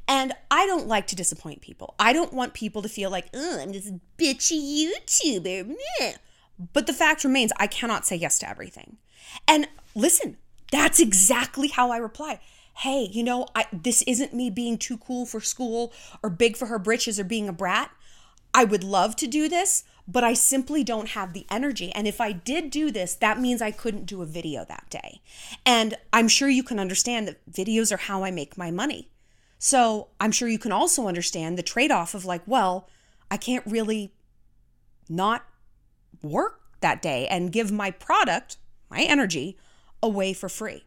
And 0.08 0.32
I 0.50 0.66
don't 0.66 0.86
like 0.86 1.06
to 1.08 1.16
disappoint 1.16 1.60
people. 1.60 1.94
I 1.98 2.12
don't 2.12 2.32
want 2.32 2.54
people 2.54 2.82
to 2.82 2.88
feel 2.88 3.10
like, 3.10 3.26
oh, 3.34 3.58
I'm 3.60 3.72
this 3.72 3.90
bitchy 4.18 4.86
YouTuber. 4.86 5.68
Meh. 5.68 6.12
But 6.72 6.86
the 6.86 6.92
fact 6.92 7.24
remains, 7.24 7.52
I 7.58 7.66
cannot 7.66 8.06
say 8.06 8.16
yes 8.16 8.38
to 8.40 8.48
everything. 8.48 8.96
And 9.48 9.68
listen, 9.94 10.36
that's 10.70 11.00
exactly 11.00 11.68
how 11.68 11.90
I 11.90 11.98
reply. 11.98 12.40
Hey, 12.76 13.08
you 13.10 13.22
know, 13.22 13.46
I, 13.54 13.66
this 13.72 14.02
isn't 14.02 14.34
me 14.34 14.50
being 14.50 14.78
too 14.78 14.98
cool 14.98 15.26
for 15.26 15.40
school 15.40 15.92
or 16.22 16.30
big 16.30 16.56
for 16.56 16.66
her 16.66 16.78
britches 16.78 17.18
or 17.18 17.24
being 17.24 17.48
a 17.48 17.52
brat. 17.52 17.90
I 18.54 18.64
would 18.64 18.84
love 18.84 19.16
to 19.16 19.26
do 19.26 19.48
this, 19.48 19.84
but 20.08 20.24
I 20.24 20.34
simply 20.34 20.84
don't 20.84 21.10
have 21.10 21.32
the 21.32 21.46
energy. 21.50 21.92
And 21.92 22.06
if 22.06 22.20
I 22.20 22.32
did 22.32 22.70
do 22.70 22.90
this, 22.90 23.14
that 23.16 23.40
means 23.40 23.60
I 23.60 23.70
couldn't 23.70 24.06
do 24.06 24.22
a 24.22 24.26
video 24.26 24.64
that 24.64 24.88
day. 24.88 25.20
And 25.64 25.96
I'm 26.12 26.28
sure 26.28 26.48
you 26.48 26.62
can 26.62 26.78
understand 26.78 27.28
that 27.28 27.50
videos 27.50 27.92
are 27.92 27.98
how 27.98 28.24
I 28.24 28.30
make 28.30 28.56
my 28.56 28.70
money. 28.70 29.10
So 29.58 30.08
I'm 30.20 30.32
sure 30.32 30.48
you 30.48 30.58
can 30.58 30.72
also 30.72 31.08
understand 31.08 31.56
the 31.56 31.62
trade 31.62 31.90
off 31.90 32.14
of 32.14 32.24
like, 32.24 32.42
well, 32.46 32.88
I 33.30 33.36
can't 33.36 33.66
really 33.66 34.12
not 35.08 35.44
work 36.22 36.60
that 36.80 37.02
day 37.02 37.26
and 37.28 37.52
give 37.52 37.72
my 37.72 37.90
product, 37.90 38.58
my 38.90 39.02
energy, 39.02 39.56
away 40.02 40.32
for 40.32 40.48
free. 40.48 40.84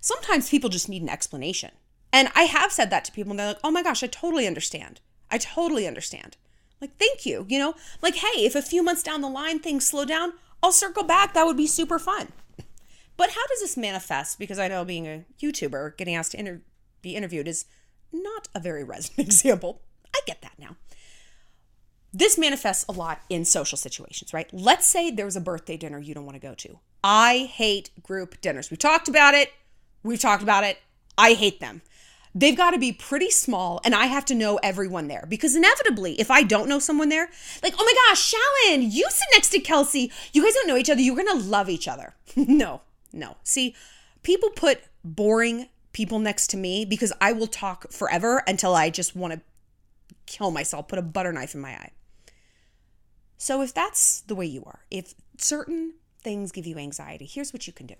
Sometimes 0.00 0.50
people 0.50 0.68
just 0.68 0.88
need 0.88 1.02
an 1.02 1.08
explanation. 1.08 1.70
And 2.12 2.28
I 2.34 2.42
have 2.42 2.70
said 2.70 2.90
that 2.90 3.04
to 3.06 3.12
people 3.12 3.30
and 3.32 3.40
they're 3.40 3.48
like, 3.48 3.58
oh 3.64 3.70
my 3.70 3.82
gosh, 3.82 4.02
I 4.02 4.06
totally 4.06 4.46
understand. 4.46 5.00
I 5.30 5.38
totally 5.38 5.86
understand. 5.86 6.36
Like, 6.80 6.96
thank 6.98 7.24
you. 7.24 7.46
You 7.48 7.58
know, 7.58 7.74
like, 8.02 8.16
hey, 8.16 8.44
if 8.44 8.54
a 8.54 8.62
few 8.62 8.82
months 8.82 9.02
down 9.02 9.20
the 9.20 9.28
line 9.28 9.58
things 9.58 9.86
slow 9.86 10.04
down, 10.04 10.34
I'll 10.62 10.72
circle 10.72 11.04
back. 11.04 11.34
That 11.34 11.46
would 11.46 11.56
be 11.56 11.66
super 11.66 11.98
fun. 11.98 12.28
But 13.16 13.30
how 13.30 13.46
does 13.46 13.60
this 13.60 13.76
manifest? 13.76 14.38
Because 14.38 14.58
I 14.58 14.68
know 14.68 14.84
being 14.84 15.06
a 15.06 15.24
YouTuber, 15.40 15.96
getting 15.96 16.14
asked 16.14 16.32
to 16.32 16.38
inter- 16.38 16.62
be 17.04 17.14
interviewed 17.14 17.46
is 17.46 17.66
not 18.12 18.48
a 18.54 18.60
very 18.60 18.82
resonant 18.82 19.28
example. 19.28 19.82
I 20.14 20.20
get 20.26 20.42
that 20.42 20.58
now. 20.58 20.76
This 22.12 22.38
manifests 22.38 22.84
a 22.88 22.92
lot 22.92 23.22
in 23.28 23.44
social 23.44 23.76
situations, 23.76 24.32
right? 24.32 24.48
Let's 24.52 24.86
say 24.86 25.10
there's 25.10 25.36
a 25.36 25.40
birthday 25.40 25.76
dinner 25.76 25.98
you 25.98 26.14
don't 26.14 26.24
want 26.24 26.36
to 26.36 26.46
go 26.46 26.54
to. 26.54 26.78
I 27.02 27.50
hate 27.52 27.90
group 28.02 28.40
dinners. 28.40 28.70
We've 28.70 28.78
talked 28.78 29.08
about 29.08 29.34
it. 29.34 29.52
We've 30.04 30.20
talked 30.20 30.42
about 30.42 30.64
it. 30.64 30.78
I 31.18 31.32
hate 31.32 31.60
them. 31.60 31.82
They've 32.36 32.56
got 32.56 32.72
to 32.72 32.78
be 32.78 32.92
pretty 32.92 33.30
small, 33.30 33.80
and 33.84 33.94
I 33.94 34.06
have 34.06 34.24
to 34.26 34.34
know 34.34 34.58
everyone 34.62 35.06
there 35.06 35.24
because 35.28 35.54
inevitably, 35.54 36.20
if 36.20 36.32
I 36.32 36.42
don't 36.42 36.68
know 36.68 36.80
someone 36.80 37.08
there, 37.08 37.28
like, 37.62 37.74
oh 37.78 37.84
my 37.84 37.94
gosh, 38.08 38.34
Shallon, 38.34 38.82
you 38.90 39.06
sit 39.10 39.28
next 39.32 39.50
to 39.50 39.60
Kelsey. 39.60 40.10
You 40.32 40.42
guys 40.42 40.54
don't 40.54 40.66
know 40.66 40.76
each 40.76 40.90
other. 40.90 41.00
You're 41.00 41.14
going 41.14 41.40
to 41.40 41.46
love 41.46 41.68
each 41.68 41.86
other. 41.86 42.14
no, 42.36 42.80
no. 43.12 43.36
See, 43.44 43.76
people 44.22 44.50
put 44.50 44.80
boring 45.04 45.68
people 45.94 46.18
next 46.18 46.48
to 46.50 46.58
me 46.58 46.84
because 46.84 47.12
I 47.20 47.32
will 47.32 47.46
talk 47.46 47.90
forever 47.90 48.42
until 48.46 48.74
I 48.74 48.90
just 48.90 49.16
want 49.16 49.32
to 49.32 49.40
kill 50.26 50.50
myself, 50.50 50.88
put 50.88 50.98
a 50.98 51.02
butter 51.02 51.32
knife 51.32 51.54
in 51.54 51.62
my 51.62 51.70
eye. 51.70 51.92
So 53.38 53.62
if 53.62 53.72
that's 53.72 54.20
the 54.20 54.34
way 54.34 54.46
you 54.46 54.62
are, 54.66 54.80
if 54.90 55.14
certain 55.38 55.94
things 56.22 56.52
give 56.52 56.66
you 56.66 56.76
anxiety, 56.76 57.24
here's 57.24 57.52
what 57.52 57.66
you 57.66 57.72
can 57.72 57.86
do 57.86 57.94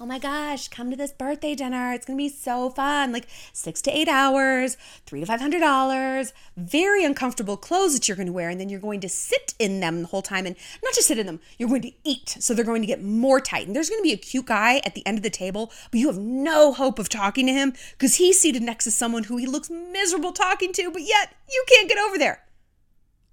oh 0.00 0.06
my 0.06 0.18
gosh, 0.18 0.68
come 0.68 0.90
to 0.90 0.96
this 0.96 1.12
birthday 1.12 1.54
dinner. 1.54 1.92
It's 1.92 2.06
going 2.06 2.18
to 2.18 2.22
be 2.22 2.30
so 2.30 2.70
fun. 2.70 3.12
Like 3.12 3.26
six 3.52 3.82
to 3.82 3.90
eight 3.90 4.08
hours, 4.08 4.78
three 5.04 5.20
to 5.20 5.26
five 5.26 5.40
hundred 5.40 5.60
dollars, 5.60 6.32
very 6.56 7.04
uncomfortable 7.04 7.58
clothes 7.58 7.92
that 7.92 8.08
you're 8.08 8.16
going 8.16 8.26
to 8.26 8.32
wear. 8.32 8.48
And 8.48 8.58
then 8.58 8.70
you're 8.70 8.80
going 8.80 9.00
to 9.00 9.08
sit 9.10 9.52
in 9.58 9.80
them 9.80 10.00
the 10.02 10.08
whole 10.08 10.22
time 10.22 10.46
and 10.46 10.56
not 10.82 10.94
just 10.94 11.08
sit 11.08 11.18
in 11.18 11.26
them, 11.26 11.40
you're 11.58 11.68
going 11.68 11.82
to 11.82 11.92
eat. 12.02 12.36
So 12.40 12.54
they're 12.54 12.64
going 12.64 12.80
to 12.80 12.86
get 12.86 13.02
more 13.02 13.40
tight. 13.40 13.66
And 13.66 13.76
there's 13.76 13.90
going 13.90 14.00
to 14.00 14.08
be 14.08 14.14
a 14.14 14.16
cute 14.16 14.46
guy 14.46 14.80
at 14.86 14.94
the 14.94 15.06
end 15.06 15.18
of 15.18 15.22
the 15.22 15.30
table, 15.30 15.70
but 15.90 16.00
you 16.00 16.06
have 16.06 16.18
no 16.18 16.72
hope 16.72 16.98
of 16.98 17.10
talking 17.10 17.46
to 17.46 17.52
him 17.52 17.74
because 17.92 18.14
he's 18.14 18.40
seated 18.40 18.62
next 18.62 18.84
to 18.84 18.90
someone 18.90 19.24
who 19.24 19.36
he 19.36 19.46
looks 19.46 19.68
miserable 19.68 20.32
talking 20.32 20.72
to, 20.72 20.90
but 20.90 21.02
yet 21.02 21.34
you 21.50 21.62
can't 21.68 21.88
get 21.88 21.98
over 21.98 22.16
there. 22.16 22.44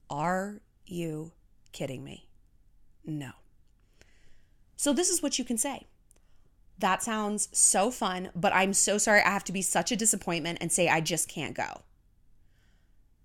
Are 0.10 0.62
you 0.86 1.32
kidding 1.72 2.04
me? 2.04 2.28
No. 3.06 3.32
So 4.76 4.92
this 4.92 5.10
is 5.10 5.24
what 5.24 5.40
you 5.40 5.46
can 5.46 5.58
say. 5.58 5.88
That 6.80 7.02
sounds 7.02 7.50
so 7.52 7.90
fun, 7.90 8.30
but 8.36 8.54
I'm 8.54 8.74
so 8.74 8.98
sorry 8.98 9.22
I 9.22 9.32
have 9.32 9.44
to 9.46 9.52
be 9.52 9.62
such 9.62 9.92
a 9.92 9.96
disappointment 9.96 10.60
and 10.62 10.72
say 10.72 10.88
I 10.88 11.02
just 11.02 11.28
can't 11.28 11.56
go. 11.56 11.82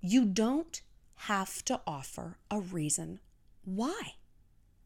You 0.01 0.25
don't 0.25 0.81
have 1.27 1.65
to 1.67 1.81
offer 1.87 2.39
a 2.51 2.61
reason 2.61 3.21
why. 3.65 4.15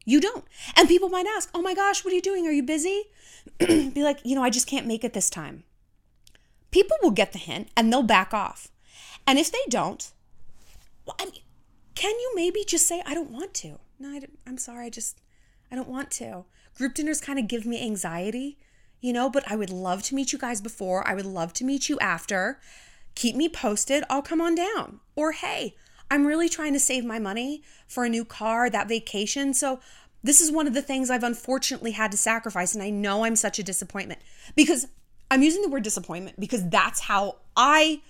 You 0.05 0.21
don't. 0.21 0.45
And 0.77 0.89
people 0.89 1.09
might 1.09 1.27
ask, 1.27 1.51
oh 1.55 1.63
my 1.63 1.75
gosh, 1.75 2.05
what 2.05 2.13
are 2.13 2.15
you 2.15 2.23
doing? 2.23 2.47
Are 2.47 2.53
you 2.53 2.63
busy? 2.63 3.05
Be 3.59 4.03
like, 4.03 4.21
you 4.25 4.35
know, 4.35 4.43
I 4.43 4.51
just 4.51 4.67
can't 4.67 4.87
make 4.87 5.05
it 5.05 5.13
this 5.13 5.31
time. 5.31 5.65
People 6.71 6.97
will 7.03 7.11
get 7.11 7.33
the 7.33 7.39
hint 7.39 7.69
and 7.77 7.93
they'll 7.93 8.03
back 8.03 8.35
off. 8.35 8.69
And 9.27 9.39
if 9.39 9.51
they 9.51 9.59
don't, 9.69 10.11
well, 11.05 11.17
I 11.21 11.25
mean, 11.25 11.43
can 11.95 12.13
you 12.13 12.33
maybe 12.35 12.65
just 12.65 12.87
say, 12.87 13.03
I 13.07 13.15
don't 13.15 13.31
want 13.31 13.55
to? 13.55 13.79
No, 13.99 14.11
I 14.11 14.21
am 14.47 14.59
sorry, 14.59 14.87
I 14.87 14.91
just, 14.91 15.21
I 15.73 15.75
don't 15.75 15.89
want 15.89 16.11
to. 16.13 16.45
Group 16.77 16.95
dinners 16.95 17.21
kind 17.21 17.39
of 17.39 17.49
give 17.49 17.65
me 17.65 17.83
anxiety, 17.83 18.59
you 19.01 19.13
know, 19.13 19.31
but 19.31 19.51
I 19.51 19.57
would 19.57 19.71
love 19.71 20.03
to 20.05 20.15
meet 20.15 20.33
you 20.33 20.39
guys 20.39 20.61
before. 20.61 21.07
I 21.09 21.15
would 21.15 21.27
love 21.27 21.53
to 21.55 21.65
meet 21.65 21.89
you 21.89 21.99
after. 22.01 22.61
Keep 23.15 23.35
me 23.35 23.49
posted. 23.49 24.05
I'll 24.11 24.23
come 24.23 24.43
on 24.43 24.55
down. 24.55 25.01
Or, 25.15 25.33
hey, 25.33 25.75
I'm 26.11 26.27
really 26.27 26.49
trying 26.49 26.75
to 26.75 26.81
save 26.81 27.05
my 27.05 27.19
money 27.19 27.63
for 27.89 28.05
a 28.05 28.11
new 28.11 28.25
car, 28.25 28.69
that 28.69 28.89
vacation. 28.89 29.55
So, 29.55 29.81
this 30.23 30.41
is 30.41 30.51
one 30.51 30.67
of 30.67 30.75
the 30.75 30.83
things 30.83 31.09
I've 31.09 31.23
unfortunately 31.23 31.93
had 31.93 32.11
to 32.11 32.19
sacrifice. 32.19 32.75
And 32.75 32.83
I 32.83 32.91
know 32.91 33.25
I'm 33.25 33.37
such 33.37 33.59
a 33.59 33.63
disappointment 33.63 34.21
because 34.57 34.89
I'm 35.31 35.43
using 35.43 35.63
the 35.63 35.69
word 35.69 35.83
disappointment 35.83 36.39
because 36.39 36.69
that's 36.69 37.01
how 37.01 37.37
I 37.57 38.03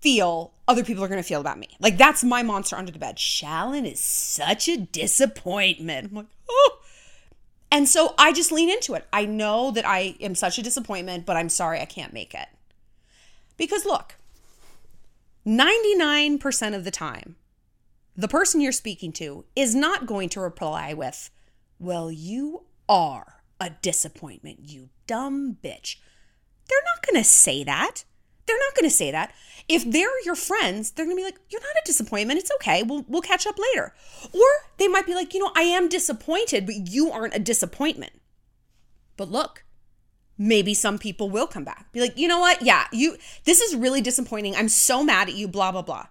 feel 0.00 0.52
other 0.68 0.84
people 0.84 1.02
are 1.02 1.08
going 1.08 1.22
to 1.22 1.26
feel 1.26 1.40
about 1.40 1.58
me. 1.58 1.68
Like, 1.80 1.96
that's 1.96 2.22
my 2.22 2.42
monster 2.42 2.76
under 2.76 2.92
the 2.92 2.98
bed. 2.98 3.16
Shallon 3.16 3.90
is 3.90 4.00
such 4.00 4.68
a 4.68 4.76
disappointment. 4.76 6.10
I'm 6.10 6.16
like, 6.16 6.26
oh, 6.48 6.78
and 7.74 7.88
so 7.88 8.14
I 8.16 8.32
just 8.32 8.52
lean 8.52 8.70
into 8.70 8.94
it. 8.94 9.04
I 9.12 9.26
know 9.26 9.72
that 9.72 9.84
I 9.84 10.14
am 10.20 10.36
such 10.36 10.58
a 10.58 10.62
disappointment, 10.62 11.26
but 11.26 11.36
I'm 11.36 11.48
sorry 11.48 11.80
I 11.80 11.86
can't 11.86 12.12
make 12.12 12.32
it. 12.32 12.46
Because 13.56 13.84
look, 13.84 14.14
99% 15.44 16.76
of 16.76 16.84
the 16.84 16.92
time, 16.92 17.34
the 18.16 18.28
person 18.28 18.60
you're 18.60 18.70
speaking 18.70 19.10
to 19.14 19.44
is 19.56 19.74
not 19.74 20.06
going 20.06 20.28
to 20.28 20.40
reply 20.40 20.94
with, 20.94 21.30
Well, 21.80 22.12
you 22.12 22.62
are 22.88 23.40
a 23.60 23.70
disappointment, 23.70 24.60
you 24.62 24.90
dumb 25.08 25.58
bitch. 25.60 25.96
They're 26.68 26.78
not 26.94 27.04
going 27.04 27.20
to 27.20 27.28
say 27.28 27.64
that. 27.64 28.04
They're 28.46 28.56
not 28.56 28.76
going 28.76 28.88
to 28.88 28.94
say 28.94 29.10
that. 29.10 29.34
If 29.68 29.90
they're 29.90 30.22
your 30.24 30.34
friends, 30.34 30.90
they're 30.90 31.06
going 31.06 31.16
to 31.16 31.20
be 31.20 31.24
like, 31.24 31.40
"You're 31.48 31.60
not 31.60 31.82
a 31.82 31.86
disappointment. 31.86 32.38
It's 32.38 32.50
okay. 32.56 32.82
We'll 32.82 33.04
we'll 33.08 33.22
catch 33.22 33.46
up 33.46 33.56
later." 33.58 33.94
Or 34.32 34.46
they 34.76 34.88
might 34.88 35.06
be 35.06 35.14
like, 35.14 35.32
"You 35.32 35.40
know, 35.40 35.52
I 35.56 35.62
am 35.62 35.88
disappointed, 35.88 36.66
but 36.66 36.88
you 36.92 37.10
aren't 37.10 37.34
a 37.34 37.38
disappointment." 37.38 38.20
But 39.16 39.30
look, 39.30 39.64
maybe 40.36 40.74
some 40.74 40.98
people 40.98 41.30
will 41.30 41.46
come 41.46 41.64
back. 41.64 41.90
Be 41.92 42.00
like, 42.00 42.18
"You 42.18 42.28
know 42.28 42.40
what? 42.40 42.62
Yeah, 42.62 42.86
you 42.92 43.16
this 43.44 43.60
is 43.60 43.74
really 43.74 44.02
disappointing. 44.02 44.54
I'm 44.54 44.68
so 44.68 45.02
mad 45.02 45.28
at 45.28 45.34
you, 45.34 45.48
blah 45.48 45.72
blah 45.72 45.82
blah." 45.82 46.06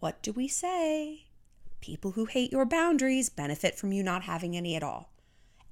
What 0.00 0.20
do 0.22 0.32
we 0.32 0.48
say? 0.48 1.26
People 1.80 2.12
who 2.12 2.24
hate 2.24 2.52
your 2.52 2.64
boundaries 2.64 3.28
benefit 3.28 3.76
from 3.76 3.92
you 3.92 4.02
not 4.02 4.22
having 4.22 4.56
any 4.56 4.74
at 4.74 4.82
all. 4.82 5.10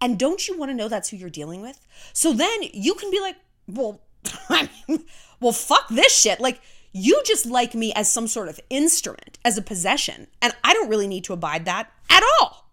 And 0.00 0.18
don't 0.18 0.46
you 0.46 0.56
want 0.56 0.70
to 0.70 0.76
know 0.76 0.88
that's 0.88 1.08
who 1.08 1.16
you're 1.16 1.30
dealing 1.30 1.62
with? 1.62 1.80
So 2.12 2.32
then 2.32 2.60
you 2.62 2.94
can 2.94 3.10
be 3.10 3.20
like, 3.20 3.36
"Well, 3.66 4.00
I 4.48 4.68
mean, 4.88 5.04
well, 5.44 5.52
fuck 5.52 5.88
this 5.88 6.18
shit. 6.18 6.40
Like, 6.40 6.60
you 6.92 7.22
just 7.26 7.44
like 7.44 7.74
me 7.74 7.92
as 7.92 8.10
some 8.10 8.26
sort 8.26 8.48
of 8.48 8.58
instrument, 8.70 9.38
as 9.44 9.58
a 9.58 9.62
possession, 9.62 10.26
and 10.40 10.54
I 10.64 10.72
don't 10.72 10.88
really 10.88 11.06
need 11.06 11.24
to 11.24 11.34
abide 11.34 11.66
that 11.66 11.92
at 12.08 12.22
all. 12.40 12.70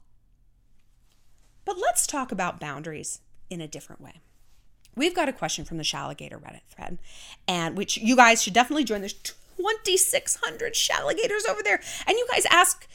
But 1.65 1.77
let's 1.77 2.07
talk 2.07 2.31
about 2.31 2.59
boundaries 2.59 3.19
in 3.49 3.59
a 3.59 3.67
different 3.67 4.01
way. 4.01 4.21
We've 4.95 5.13
got 5.13 5.27
a 5.27 5.33
question 5.33 5.65
from 5.65 5.77
the 5.77 5.83
Shalligator 5.83 6.41
Reddit 6.41 6.61
thread, 6.69 6.97
and 7.45 7.77
which 7.77 7.97
you 7.97 8.15
guys 8.15 8.41
should 8.41 8.53
definitely 8.53 8.85
join. 8.85 9.01
There's 9.01 9.13
2,600 9.13 10.73
Shalligators 10.73 11.49
over 11.49 11.61
there, 11.61 11.81
and 12.07 12.17
you 12.17 12.25
guys 12.31 12.45
ask 12.49 12.87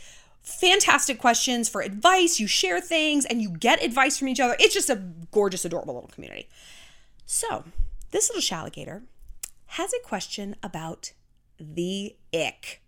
fantastic 0.43 1.19
questions 1.19 1.69
for 1.69 1.83
advice. 1.83 2.41
You 2.41 2.47
share 2.47 2.81
things, 2.81 3.27
and 3.27 3.43
you 3.43 3.51
get 3.51 3.83
advice 3.83 4.17
from 4.17 4.29
each 4.29 4.41
other. 4.41 4.57
It's 4.59 4.75
just 4.75 4.89
a 4.89 5.03
gorgeous, 5.33 5.67
adorable 5.67 5.95
little 5.95 6.11
community. 6.11 6.49
So, 7.27 7.65
this 8.11 8.31
little 8.31 8.41
Shalligator 8.41 9.03
has 9.67 9.93
a 9.93 10.07
question 10.07 10.57
about 10.63 11.13
the 11.59 12.17
ick. 12.35 12.83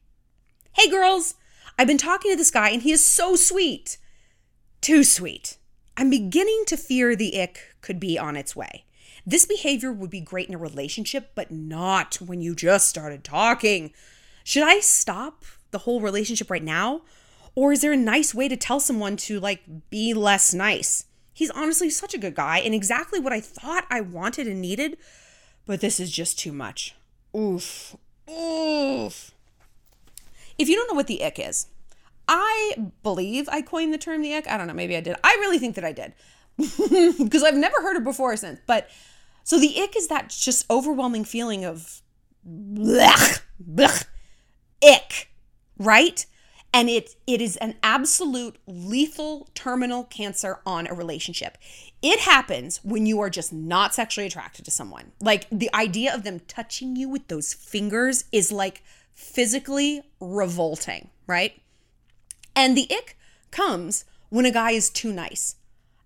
Hey 0.72 0.90
girls, 0.90 1.34
I've 1.78 1.86
been 1.86 1.98
talking 1.98 2.30
to 2.30 2.36
this 2.36 2.50
guy 2.50 2.70
and 2.70 2.82
he 2.82 2.92
is 2.92 3.04
so 3.04 3.36
sweet. 3.36 3.98
Too 4.80 5.04
sweet. 5.04 5.58
I'm 5.96 6.10
beginning 6.10 6.64
to 6.66 6.76
fear 6.76 7.16
the 7.16 7.40
ick 7.40 7.76
could 7.80 7.98
be 7.98 8.18
on 8.18 8.36
its 8.36 8.54
way. 8.54 8.84
This 9.26 9.44
behavior 9.44 9.92
would 9.92 10.10
be 10.10 10.20
great 10.20 10.48
in 10.48 10.54
a 10.54 10.58
relationship, 10.58 11.32
but 11.34 11.50
not 11.50 12.16
when 12.16 12.40
you 12.40 12.54
just 12.54 12.88
started 12.88 13.24
talking. 13.24 13.92
Should 14.44 14.62
I 14.62 14.80
stop 14.80 15.44
the 15.70 15.78
whole 15.78 16.00
relationship 16.00 16.50
right 16.50 16.62
now? 16.62 17.02
Or 17.54 17.72
is 17.72 17.80
there 17.82 17.92
a 17.92 17.96
nice 17.96 18.34
way 18.34 18.48
to 18.48 18.56
tell 18.56 18.80
someone 18.80 19.16
to 19.18 19.40
like 19.40 19.90
be 19.90 20.14
less 20.14 20.54
nice? 20.54 21.04
He's 21.32 21.50
honestly 21.50 21.90
such 21.90 22.14
a 22.14 22.18
good 22.18 22.34
guy 22.34 22.58
and 22.58 22.74
exactly 22.74 23.20
what 23.20 23.32
I 23.32 23.40
thought 23.40 23.86
I 23.90 24.00
wanted 24.00 24.46
and 24.46 24.60
needed, 24.60 24.96
but 25.68 25.82
this 25.82 26.00
is 26.00 26.10
just 26.10 26.38
too 26.38 26.50
much. 26.50 26.96
Oof. 27.36 27.94
Oof. 28.28 29.32
If 30.58 30.68
you 30.68 30.74
don't 30.74 30.88
know 30.88 30.96
what 30.96 31.06
the 31.06 31.22
ick 31.22 31.38
is, 31.38 31.66
I 32.26 32.90
believe 33.02 33.48
I 33.52 33.60
coined 33.60 33.92
the 33.92 33.98
term 33.98 34.22
the 34.22 34.34
ick. 34.34 34.48
I 34.48 34.56
don't 34.56 34.66
know, 34.66 34.72
maybe 34.72 34.96
I 34.96 35.00
did. 35.02 35.16
I 35.22 35.36
really 35.40 35.58
think 35.58 35.76
that 35.76 35.84
I 35.84 35.92
did. 35.92 36.14
Because 37.22 37.44
I've 37.44 37.54
never 37.54 37.82
heard 37.82 37.96
it 37.96 38.02
before 38.02 38.32
or 38.32 38.36
since. 38.36 38.58
But 38.66 38.88
so 39.44 39.60
the 39.60 39.78
ick 39.80 39.94
is 39.94 40.08
that 40.08 40.30
just 40.30 40.68
overwhelming 40.70 41.24
feeling 41.24 41.66
of 41.66 42.00
blech, 42.48 43.42
blech, 43.62 44.06
ick, 44.82 45.30
right? 45.76 46.24
And 46.72 46.88
it 46.88 47.16
it 47.26 47.40
is 47.40 47.56
an 47.56 47.76
absolute 47.82 48.58
lethal 48.66 49.48
terminal 49.54 50.04
cancer 50.04 50.60
on 50.66 50.86
a 50.86 50.94
relationship. 50.94 51.56
It 52.02 52.20
happens 52.20 52.80
when 52.84 53.06
you 53.06 53.20
are 53.20 53.30
just 53.30 53.52
not 53.52 53.94
sexually 53.94 54.26
attracted 54.26 54.64
to 54.66 54.70
someone. 54.70 55.12
Like 55.20 55.46
the 55.50 55.72
idea 55.74 56.14
of 56.14 56.24
them 56.24 56.40
touching 56.40 56.94
you 56.94 57.08
with 57.08 57.28
those 57.28 57.54
fingers 57.54 58.24
is 58.32 58.52
like 58.52 58.82
physically 59.14 60.02
revolting, 60.20 61.10
right? 61.26 61.60
And 62.54 62.76
the 62.76 62.88
ick 62.90 63.16
comes 63.50 64.04
when 64.28 64.44
a 64.44 64.50
guy 64.50 64.72
is 64.72 64.90
too 64.90 65.12
nice. 65.12 65.56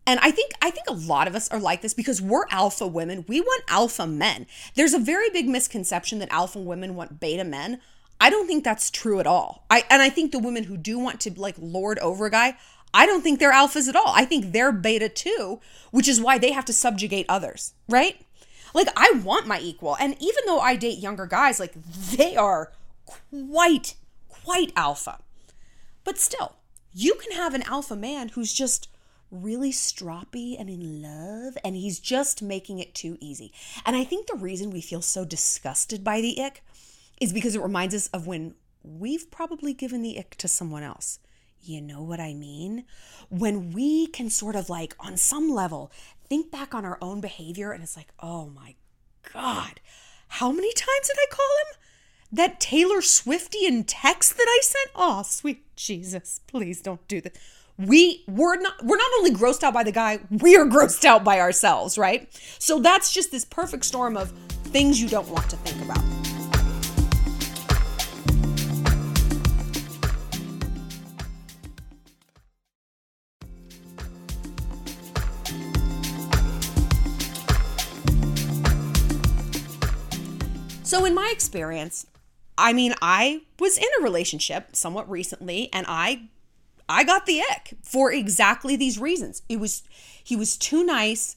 And 0.07 0.19
I 0.21 0.31
think 0.31 0.53
I 0.61 0.71
think 0.71 0.89
a 0.89 0.95
lot 0.95 1.29
of 1.29 1.35
us 1.35 1.49
are 1.51 1.61
like 1.61 1.83
this 1.83 1.95
because 1.95 2.21
we're 2.21 2.47
alpha 2.51 2.87
women. 2.87 3.25
We 3.29 3.41
want 3.41 3.65
alpha 3.69 4.07
men. 4.07 4.47
There's 4.75 4.95
a 4.95 4.99
very 4.99 5.31
big 5.31 5.49
misconception 5.49 6.19
that 6.19 6.33
alpha 6.33 6.59
women 6.59 6.97
want 6.97 7.21
beta 7.21 7.45
men. 7.45 7.81
I 8.23 8.31
don't 8.31 8.47
think 8.47 8.63
that's 8.63 8.89
true 8.89 9.19
at 9.19 9.27
all. 9.27 9.65
I 9.69 9.85
and 9.91 10.01
I 10.01 10.09
think 10.09 10.31
the 10.31 10.39
women 10.39 10.63
who 10.63 10.77
do 10.77 10.97
want 10.97 11.21
to 11.23 11.33
like 11.35 11.57
lord 11.59 11.99
over 11.99 12.27
a 12.27 12.31
guy, 12.31 12.57
I 12.95 13.05
don't 13.05 13.21
think 13.21 13.41
they're 13.41 13.53
alphas 13.53 13.89
at 13.89 13.97
all. 13.97 14.13
I 14.15 14.25
think 14.25 14.53
they're 14.53 14.71
beta 14.71 15.09
too, 15.09 15.59
which 15.91 16.07
is 16.07 16.21
why 16.21 16.39
they 16.39 16.53
have 16.53 16.65
to 16.67 16.73
subjugate 16.73 17.27
others, 17.29 17.75
right? 17.89 18.25
Like 18.75 18.87
I 18.97 19.21
want 19.25 19.49
my 19.49 19.59
equal. 19.59 19.97
And 19.99 20.15
even 20.21 20.45
though 20.47 20.61
I 20.61 20.77
date 20.77 21.01
younger 21.01 21.27
guys, 21.27 21.59
like 21.59 21.75
they 21.75 22.37
are 22.37 22.71
quite 23.07 23.97
quite 24.29 24.73
alpha. 24.77 25.19
But 26.05 26.17
still, 26.17 26.53
you 26.95 27.17
can 27.17 27.33
have 27.33 27.55
an 27.55 27.63
alpha 27.63 27.97
man 27.97 28.29
who's 28.29 28.53
just 28.53 28.87
really 29.33 29.73
stroppy 29.73 30.55
and 30.61 30.71
in 30.71 31.03
love, 31.03 31.59
and 31.65 31.75
he's 31.75 31.99
just 31.99 32.41
making 32.41 32.79
it 32.79 32.95
too 32.95 33.19
easy. 33.19 33.53
And 33.85 33.97
I 33.97 34.05
think 34.05 34.29
the 34.29 34.37
reason 34.37 34.71
we 34.71 34.81
feel 34.81 35.03
so 35.03 35.25
disgusted 35.25 36.05
by 36.05 36.21
the 36.21 36.41
ick 36.41 36.63
is 37.21 37.33
because 37.33 37.55
it 37.55 37.63
reminds 37.63 37.95
us 37.95 38.09
of 38.09 38.27
when 38.27 38.55
we've 38.83 39.31
probably 39.31 39.73
given 39.73 40.03
the 40.03 40.19
ick 40.19 40.37
to 40.37 40.49
someone 40.49 40.83
else. 40.83 41.19
You 41.61 41.81
know 41.81 42.03
what 42.03 42.19
I 42.19 42.35
mean? 42.35 42.85
When 43.29 43.73
we 43.73 44.09
can 44.09 44.31
sort 44.31 44.57
of 44.57 44.69
like, 44.69 44.97
on 44.99 45.17
some 45.17 45.49
level, 45.49 45.93
think 46.29 46.51
back 46.51 46.75
on 46.75 46.85
our 46.85 46.99
own 47.01 47.21
behavior 47.21 47.73
and 47.73 47.83
it's 47.83 47.97
like, 47.97 48.13
oh 48.21 48.47
my 48.47 48.75
God, 49.33 49.81
how 50.29 50.51
many 50.51 50.73
times 50.73 51.07
did 51.07 51.17
I 51.21 51.27
call 51.31 51.47
him? 51.47 51.79
That 52.33 52.59
Taylor 52.59 53.01
Swiftian 53.01 53.85
text 53.87 54.37
that 54.39 54.47
I 54.49 54.61
sent? 54.63 54.91
Oh, 54.97 55.23
sweet 55.23 55.77
Jesus, 55.77 56.41
please 56.47 56.81
don't 56.81 57.07
do 57.07 57.21
that. 57.21 57.37
We 57.79 58.25
we're 58.27 58.57
not 58.61 58.83
we're 58.83 58.97
not 58.97 59.11
only 59.19 59.31
grossed 59.33 59.63
out 59.63 59.75
by 59.75 59.83
the 59.83 59.93
guy, 59.93 60.21
we 60.31 60.57
are 60.57 60.67
grossed 60.67 61.05
out 61.05 61.25
by 61.25 61.41
ourselves, 61.41 61.97
right? 61.99 62.29
So 62.59 62.81
that's 62.81 63.13
just 63.13 63.31
this 63.31 63.45
perfect 63.45 63.85
storm 63.85 64.17
of 64.17 64.31
things 64.65 65.01
you 65.01 65.09
don't 65.09 65.29
want 65.29 65.49
to 65.51 65.57
think 65.57 65.83
about. 65.85 66.32
So, 80.93 81.07
in 81.07 81.15
my 81.15 81.31
experience, 81.33 82.07
I 82.59 82.75
mean, 82.75 82.95
I 83.01 83.45
was 83.59 83.79
in 83.79 83.89
a 83.99 84.03
relationship 84.03 84.77
somewhat 84.77 85.09
recently 85.09 85.71
and 85.73 85.87
I 85.89 86.29
I 86.87 87.03
got 87.03 87.25
the 87.25 87.41
ick 87.51 87.79
for 87.83 88.13
exactly 88.13 88.77
these 88.77 88.99
reasons. 88.99 89.41
It 89.49 89.59
was 89.59 89.85
he 90.23 90.37
was 90.37 90.55
too 90.55 90.85
nice 90.85 91.37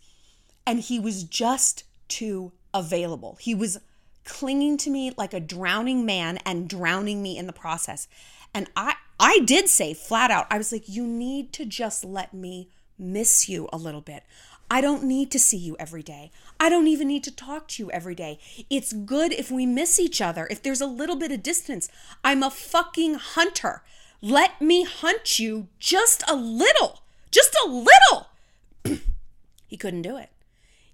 and 0.67 0.81
he 0.81 0.99
was 0.99 1.23
just 1.23 1.85
too 2.09 2.51
available. 2.73 3.37
He 3.39 3.55
was 3.55 3.79
clinging 4.25 4.75
to 4.79 4.89
me 4.89 5.13
like 5.15 5.33
a 5.33 5.39
drowning 5.39 6.05
man 6.05 6.37
and 6.45 6.67
drowning 6.67 7.23
me 7.23 7.37
in 7.37 7.47
the 7.47 7.53
process. 7.53 8.09
And 8.53 8.69
I 8.75 8.95
I 9.21 9.39
did 9.45 9.69
say 9.69 9.93
flat 9.93 10.31
out, 10.31 10.47
I 10.51 10.57
was 10.57 10.73
like, 10.73 10.89
you 10.89 11.07
need 11.07 11.53
to 11.53 11.63
just 11.63 12.03
let 12.03 12.33
me 12.33 12.67
miss 12.99 13.47
you 13.47 13.69
a 13.71 13.77
little 13.77 14.01
bit. 14.01 14.23
I 14.69 14.81
don't 14.81 15.03
need 15.03 15.29
to 15.31 15.39
see 15.39 15.57
you 15.57 15.75
every 15.79 16.01
day. 16.01 16.31
I 16.59 16.69
don't 16.69 16.87
even 16.87 17.07
need 17.07 17.23
to 17.25 17.35
talk 17.35 17.67
to 17.69 17.83
you 17.83 17.91
every 17.91 18.15
day. 18.15 18.39
It's 18.69 18.93
good 18.93 19.31
if 19.31 19.51
we 19.51 19.65
miss 19.65 19.99
each 19.99 20.21
other, 20.21 20.47
if 20.49 20.63
there's 20.63 20.81
a 20.81 20.87
little 20.87 21.15
bit 21.15 21.31
of 21.31 21.43
distance. 21.43 21.89
I'm 22.23 22.41
a 22.41 22.49
fucking 22.49 23.15
hunter. 23.15 23.83
Let 24.21 24.61
me 24.61 24.83
hunt 24.83 25.37
you 25.37 25.67
just 25.79 26.23
a 26.27 26.35
little. 26.35 27.03
Just 27.29 27.55
a 27.65 27.69
little. 27.69 28.27
he 29.67 29.77
couldn't 29.77 30.01
do 30.01 30.17
it. 30.17 30.29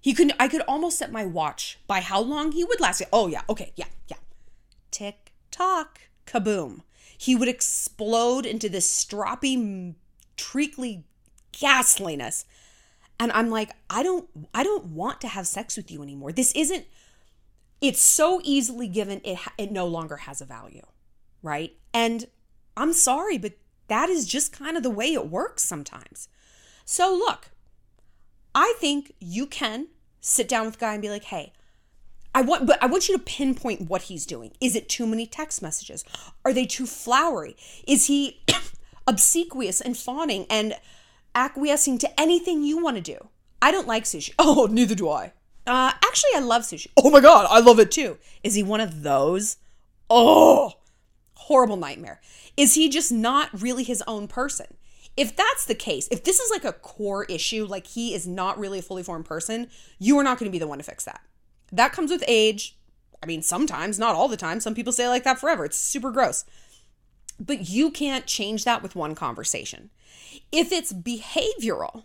He 0.00 0.12
couldn't 0.12 0.34
I 0.38 0.48
could 0.48 0.62
almost 0.62 0.98
set 0.98 1.12
my 1.12 1.24
watch 1.24 1.78
by 1.86 2.00
how 2.00 2.20
long 2.20 2.52
he 2.52 2.64
would 2.64 2.80
last. 2.80 3.02
Oh 3.12 3.28
yeah, 3.28 3.42
okay, 3.48 3.72
yeah, 3.76 3.86
yeah. 4.08 4.16
Tick 4.90 5.32
tock, 5.50 6.00
kaboom. 6.26 6.80
He 7.16 7.36
would 7.36 7.48
explode 7.48 8.44
into 8.44 8.68
this 8.68 8.86
stroppy, 8.86 9.94
treacly 10.36 11.04
ghastliness 11.52 12.44
and 13.18 13.32
i'm 13.32 13.50
like 13.50 13.70
i 13.90 14.02
don't 14.02 14.28
i 14.54 14.62
don't 14.62 14.86
want 14.86 15.20
to 15.20 15.28
have 15.28 15.46
sex 15.46 15.76
with 15.76 15.90
you 15.90 16.02
anymore 16.02 16.32
this 16.32 16.52
isn't 16.52 16.86
it's 17.80 18.00
so 18.00 18.40
easily 18.44 18.88
given 18.88 19.20
it 19.24 19.38
it 19.58 19.70
no 19.72 19.86
longer 19.86 20.18
has 20.18 20.40
a 20.40 20.44
value 20.44 20.86
right 21.42 21.74
and 21.92 22.26
i'm 22.76 22.92
sorry 22.92 23.38
but 23.38 23.52
that 23.88 24.08
is 24.08 24.26
just 24.26 24.52
kind 24.52 24.76
of 24.76 24.82
the 24.82 24.90
way 24.90 25.12
it 25.12 25.28
works 25.28 25.64
sometimes 25.64 26.28
so 26.84 27.12
look 27.14 27.50
i 28.54 28.74
think 28.78 29.14
you 29.20 29.46
can 29.46 29.88
sit 30.20 30.48
down 30.48 30.66
with 30.66 30.78
guy 30.78 30.92
and 30.92 31.02
be 31.02 31.10
like 31.10 31.24
hey 31.24 31.52
I 32.34 32.42
want, 32.42 32.66
but 32.66 32.82
I 32.82 32.86
want 32.86 33.08
you 33.08 33.16
to 33.16 33.22
pinpoint 33.22 33.90
what 33.90 34.02
he's 34.02 34.24
doing. 34.24 34.52
Is 34.60 34.74
it 34.74 34.88
too 34.88 35.06
many 35.06 35.26
text 35.26 35.60
messages? 35.60 36.04
Are 36.44 36.52
they 36.52 36.64
too 36.64 36.86
flowery? 36.86 37.56
Is 37.86 38.06
he 38.06 38.40
obsequious 39.06 39.80
and 39.80 39.96
fawning 39.96 40.46
and 40.48 40.74
acquiescing 41.34 41.98
to 41.98 42.20
anything 42.20 42.62
you 42.62 42.82
want 42.82 42.96
to 42.96 43.02
do. 43.02 43.28
I 43.60 43.70
don't 43.70 43.86
like 43.86 44.04
sushi. 44.04 44.34
Oh, 44.38 44.68
neither 44.70 44.94
do 44.94 45.08
I. 45.08 45.32
Uh, 45.66 45.92
actually, 46.02 46.30
I 46.34 46.40
love 46.40 46.62
sushi. 46.62 46.88
Oh 46.96 47.10
my 47.10 47.20
God, 47.20 47.46
I 47.48 47.60
love 47.60 47.78
it 47.78 47.90
too. 47.90 48.18
Is 48.42 48.54
he 48.54 48.62
one 48.62 48.80
of 48.80 49.02
those? 49.02 49.56
Oh, 50.10 50.74
horrible 51.34 51.76
nightmare. 51.76 52.20
Is 52.56 52.74
he 52.74 52.88
just 52.88 53.12
not 53.12 53.48
really 53.60 53.84
his 53.84 54.02
own 54.06 54.28
person? 54.28 54.66
If 55.16 55.36
that's 55.36 55.66
the 55.66 55.74
case, 55.74 56.08
if 56.10 56.24
this 56.24 56.40
is 56.40 56.50
like 56.50 56.64
a 56.64 56.72
core 56.72 57.24
issue, 57.24 57.66
like 57.66 57.86
he 57.86 58.14
is 58.14 58.26
not 58.26 58.58
really 58.58 58.78
a 58.78 58.82
fully 58.82 59.02
formed 59.02 59.26
person, 59.26 59.68
you 59.98 60.18
are 60.18 60.24
not 60.24 60.38
going 60.38 60.50
to 60.50 60.52
be 60.52 60.58
the 60.58 60.66
one 60.66 60.78
to 60.78 60.84
fix 60.84 61.04
that. 61.04 61.20
That 61.70 61.92
comes 61.92 62.10
with 62.10 62.24
age. 62.26 62.78
I 63.22 63.26
mean, 63.26 63.42
sometimes, 63.42 63.98
not 63.98 64.14
all 64.14 64.28
the 64.28 64.36
time. 64.36 64.58
Some 64.58 64.74
people 64.74 64.92
say 64.92 65.08
like 65.08 65.24
that 65.24 65.38
forever. 65.38 65.64
It's 65.64 65.78
super 65.78 66.10
gross. 66.10 66.44
But 67.38 67.68
you 67.68 67.90
can't 67.90 68.26
change 68.26 68.64
that 68.64 68.82
with 68.82 68.96
one 68.96 69.14
conversation. 69.14 69.90
If 70.50 70.72
it's 70.72 70.92
behavioral, 70.92 72.04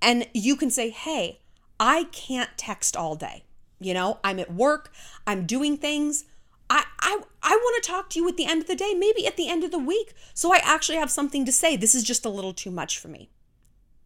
and 0.00 0.28
you 0.34 0.56
can 0.56 0.70
say, 0.70 0.90
hey, 0.90 1.40
I 1.80 2.04
can't 2.04 2.50
text 2.56 2.96
all 2.96 3.16
day. 3.16 3.44
You 3.80 3.94
know, 3.94 4.18
I'm 4.22 4.38
at 4.38 4.52
work, 4.52 4.92
I'm 5.26 5.46
doing 5.46 5.76
things. 5.76 6.24
I, 6.70 6.84
I, 7.00 7.20
I 7.42 7.50
want 7.50 7.82
to 7.82 7.90
talk 7.90 8.08
to 8.10 8.18
you 8.18 8.28
at 8.28 8.36
the 8.36 8.46
end 8.46 8.62
of 8.62 8.68
the 8.68 8.76
day, 8.76 8.94
maybe 8.94 9.26
at 9.26 9.36
the 9.36 9.48
end 9.48 9.64
of 9.64 9.70
the 9.70 9.78
week. 9.78 10.14
So 10.32 10.52
I 10.52 10.60
actually 10.62 10.98
have 10.98 11.10
something 11.10 11.44
to 11.44 11.52
say. 11.52 11.76
This 11.76 11.94
is 11.94 12.02
just 12.04 12.24
a 12.24 12.30
little 12.30 12.54
too 12.54 12.70
much 12.70 12.98
for 12.98 13.08
me. 13.08 13.30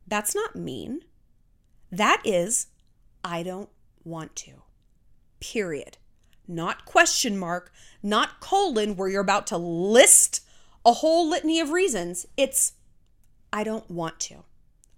That's 0.07 0.35
not 0.35 0.57
mean. 0.57 1.03
That 1.93 2.21
is, 2.25 2.69
I 3.23 3.43
don't 3.43 3.69
want 4.05 4.35
to. 4.37 4.63
Period. 5.41 5.99
Not 6.49 6.85
question 6.85 7.39
mark, 7.39 7.73
not 8.03 8.41
colon, 8.41 8.97
where 8.97 9.09
you're 9.09 9.21
about 9.21 9.47
to 9.49 9.59
list 9.59 10.45
a 10.85 10.95
whole 10.95 11.29
litany 11.29 11.61
of 11.61 11.71
reasons. 11.71 12.27
It's, 12.37 12.73
I 13.53 13.65
don't 13.65 13.91
want 13.91 14.21
to. 14.21 14.45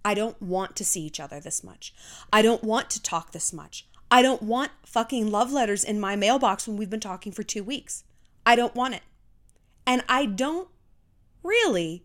I 0.03 0.13
don't 0.13 0.41
want 0.41 0.75
to 0.77 0.85
see 0.85 1.01
each 1.01 1.19
other 1.19 1.39
this 1.39 1.63
much. 1.63 1.93
I 2.33 2.41
don't 2.41 2.63
want 2.63 2.89
to 2.91 3.01
talk 3.01 3.31
this 3.31 3.53
much. 3.53 3.87
I 4.09 4.21
don't 4.21 4.41
want 4.41 4.71
fucking 4.85 5.31
love 5.31 5.51
letters 5.51 5.83
in 5.83 5.99
my 5.99 6.15
mailbox 6.15 6.67
when 6.67 6.75
we've 6.75 6.89
been 6.89 6.99
talking 6.99 7.31
for 7.31 7.43
two 7.43 7.63
weeks. 7.63 8.03
I 8.45 8.55
don't 8.55 8.75
want 8.75 8.95
it. 8.95 9.03
And 9.85 10.03
I 10.09 10.25
don't 10.25 10.67
really 11.43 12.03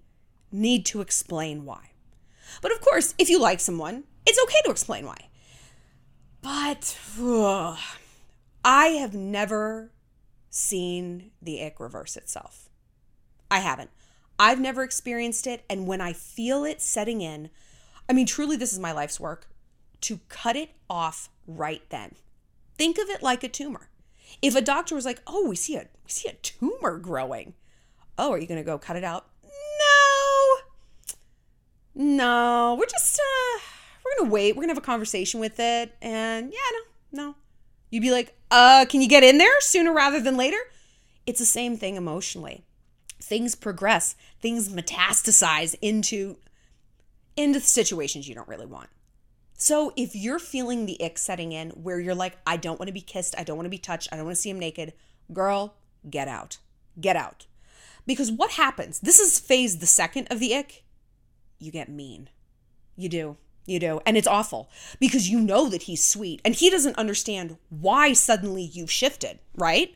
need 0.53 0.87
to 0.87 1.01
explain 1.01 1.65
why. 1.65 1.91
But 2.63 2.73
of 2.73 2.81
course, 2.81 3.15
if 3.19 3.29
you 3.29 3.41
like 3.41 3.61
someone, 3.61 4.05
it's 4.27 4.41
okay 4.45 4.61
to 4.65 4.71
explain 4.71 5.07
why. 5.07 5.29
But 6.43 6.97
ugh, 7.21 7.79
I 8.65 8.87
have 8.89 9.15
never 9.15 9.91
seen 10.49 11.33
the 11.43 11.63
ick 11.65 11.81
reverse 11.81 12.17
itself. 12.17 12.69
I 13.51 13.59
haven't. 13.59 13.91
I've 14.39 14.61
never 14.61 14.83
experienced 14.83 15.47
it. 15.47 15.65
And 15.69 15.87
when 15.87 16.01
I 16.01 16.13
feel 16.13 16.65
it 16.65 16.81
setting 16.81 17.21
in, 17.21 17.51
I 18.09 18.13
mean, 18.13 18.27
truly, 18.27 18.57
this 18.57 18.73
is 18.73 18.79
my 18.79 18.93
life's 18.93 19.21
work 19.21 19.49
to 20.03 20.21
cut 20.29 20.57
it 20.57 20.71
off 20.89 21.29
right 21.47 21.83
then. 21.91 22.15
Think 22.77 22.99
of 22.99 23.09
it 23.09 23.23
like 23.23 23.43
a 23.43 23.49
tumor. 23.49 23.89
If 24.43 24.55
a 24.55 24.61
doctor 24.61 24.95
was 24.95 25.05
like, 25.05 25.23
"Oh, 25.27 25.49
we 25.49 25.57
see 25.57 25.77
a 25.77 25.81
we 26.05 26.11
see 26.11 26.29
a 26.29 26.35
tumor 26.35 26.99
growing," 26.99 27.55
oh, 28.19 28.33
are 28.33 28.39
you 28.39 28.47
going 28.47 28.61
to 28.61 28.65
go 28.65 28.79
cut 28.79 28.97
it 28.97 29.05
out? 29.05 29.27
No, 31.95 32.05
no. 32.17 32.77
We're 32.79 32.87
just 32.87 33.19
uh, 33.19 33.61
we're 34.05 34.19
gonna 34.19 34.31
wait. 34.31 34.55
We're 34.55 34.63
gonna 34.63 34.73
have 34.73 34.83
a 34.83 34.83
conversation 34.83 35.41
with 35.41 35.59
it, 35.59 35.95
and 36.03 36.53
yeah, 36.53 36.79
no, 37.13 37.25
no. 37.25 37.35
You'd 37.91 38.03
be 38.03 38.11
like, 38.11 38.37
"Uh, 38.51 38.85
can 38.89 39.01
you 39.01 39.09
get 39.09 39.23
in 39.23 39.39
there 39.39 39.61
sooner 39.61 39.93
rather 39.93 40.21
than 40.21 40.37
later?" 40.37 40.59
It's 41.27 41.39
the 41.41 41.47
same 41.47 41.77
thing 41.77 41.97
emotionally. 41.97 42.65
Things 43.21 43.55
progress. 43.55 44.15
Things 44.41 44.69
metastasize 44.69 45.75
into 45.81 46.37
into 47.37 47.61
situations 47.61 48.29
you 48.29 48.35
don't 48.35 48.49
really 48.49 48.67
want. 48.67 48.89
So 49.59 49.93
if 49.97 50.15
you're 50.15 50.39
feeling 50.39 50.87
the 50.87 51.03
ick 51.03 51.19
setting 51.19 51.53
in 51.53 51.71
where 51.71 52.01
you're 52.01 52.15
like, 52.15 52.37
I 52.47 52.57
don't 52.57 52.79
want 52.79 52.89
to 52.89 52.95
be 52.95 53.01
kissed, 53.01 53.35
I 53.39 53.45
don't 53.45 53.57
want 53.57 53.67
to 53.67 53.71
be 53.71 53.79
touched, 53.79 54.09
I 54.13 54.17
don't 54.17 54.27
want 54.27 54.37
to 54.37 54.41
see 54.41 54.51
him 54.51 54.59
naked, 54.59 54.93
girl, 55.33 55.75
get 56.09 56.29
out. 56.29 56.59
Get 57.01 57.17
out. 57.17 57.47
Because 58.07 58.31
what 58.31 58.53
happens? 58.53 59.01
This 59.01 59.19
is 59.19 59.41
phase 59.41 59.79
the 59.79 59.87
second 59.87 60.29
of 60.31 60.41
the 60.41 60.55
ick. 60.55 60.85
You 61.59 61.73
get 61.73 61.89
mean. 61.89 62.29
You 62.97 63.09
do. 63.09 63.37
You 63.67 63.81
do. 63.81 64.01
And 64.07 64.17
it's 64.17 64.29
awful 64.29 64.71
because 65.01 65.29
you 65.29 65.41
know 65.41 65.69
that 65.69 65.83
he's 65.83 66.05
sweet 66.05 66.41
and 66.45 66.55
he 66.55 66.71
doesn't 66.71 66.97
understand 66.97 67.57
why 67.69 68.13
suddenly 68.13 68.63
you've 68.63 68.91
shifted, 68.91 69.41
right? 69.57 69.95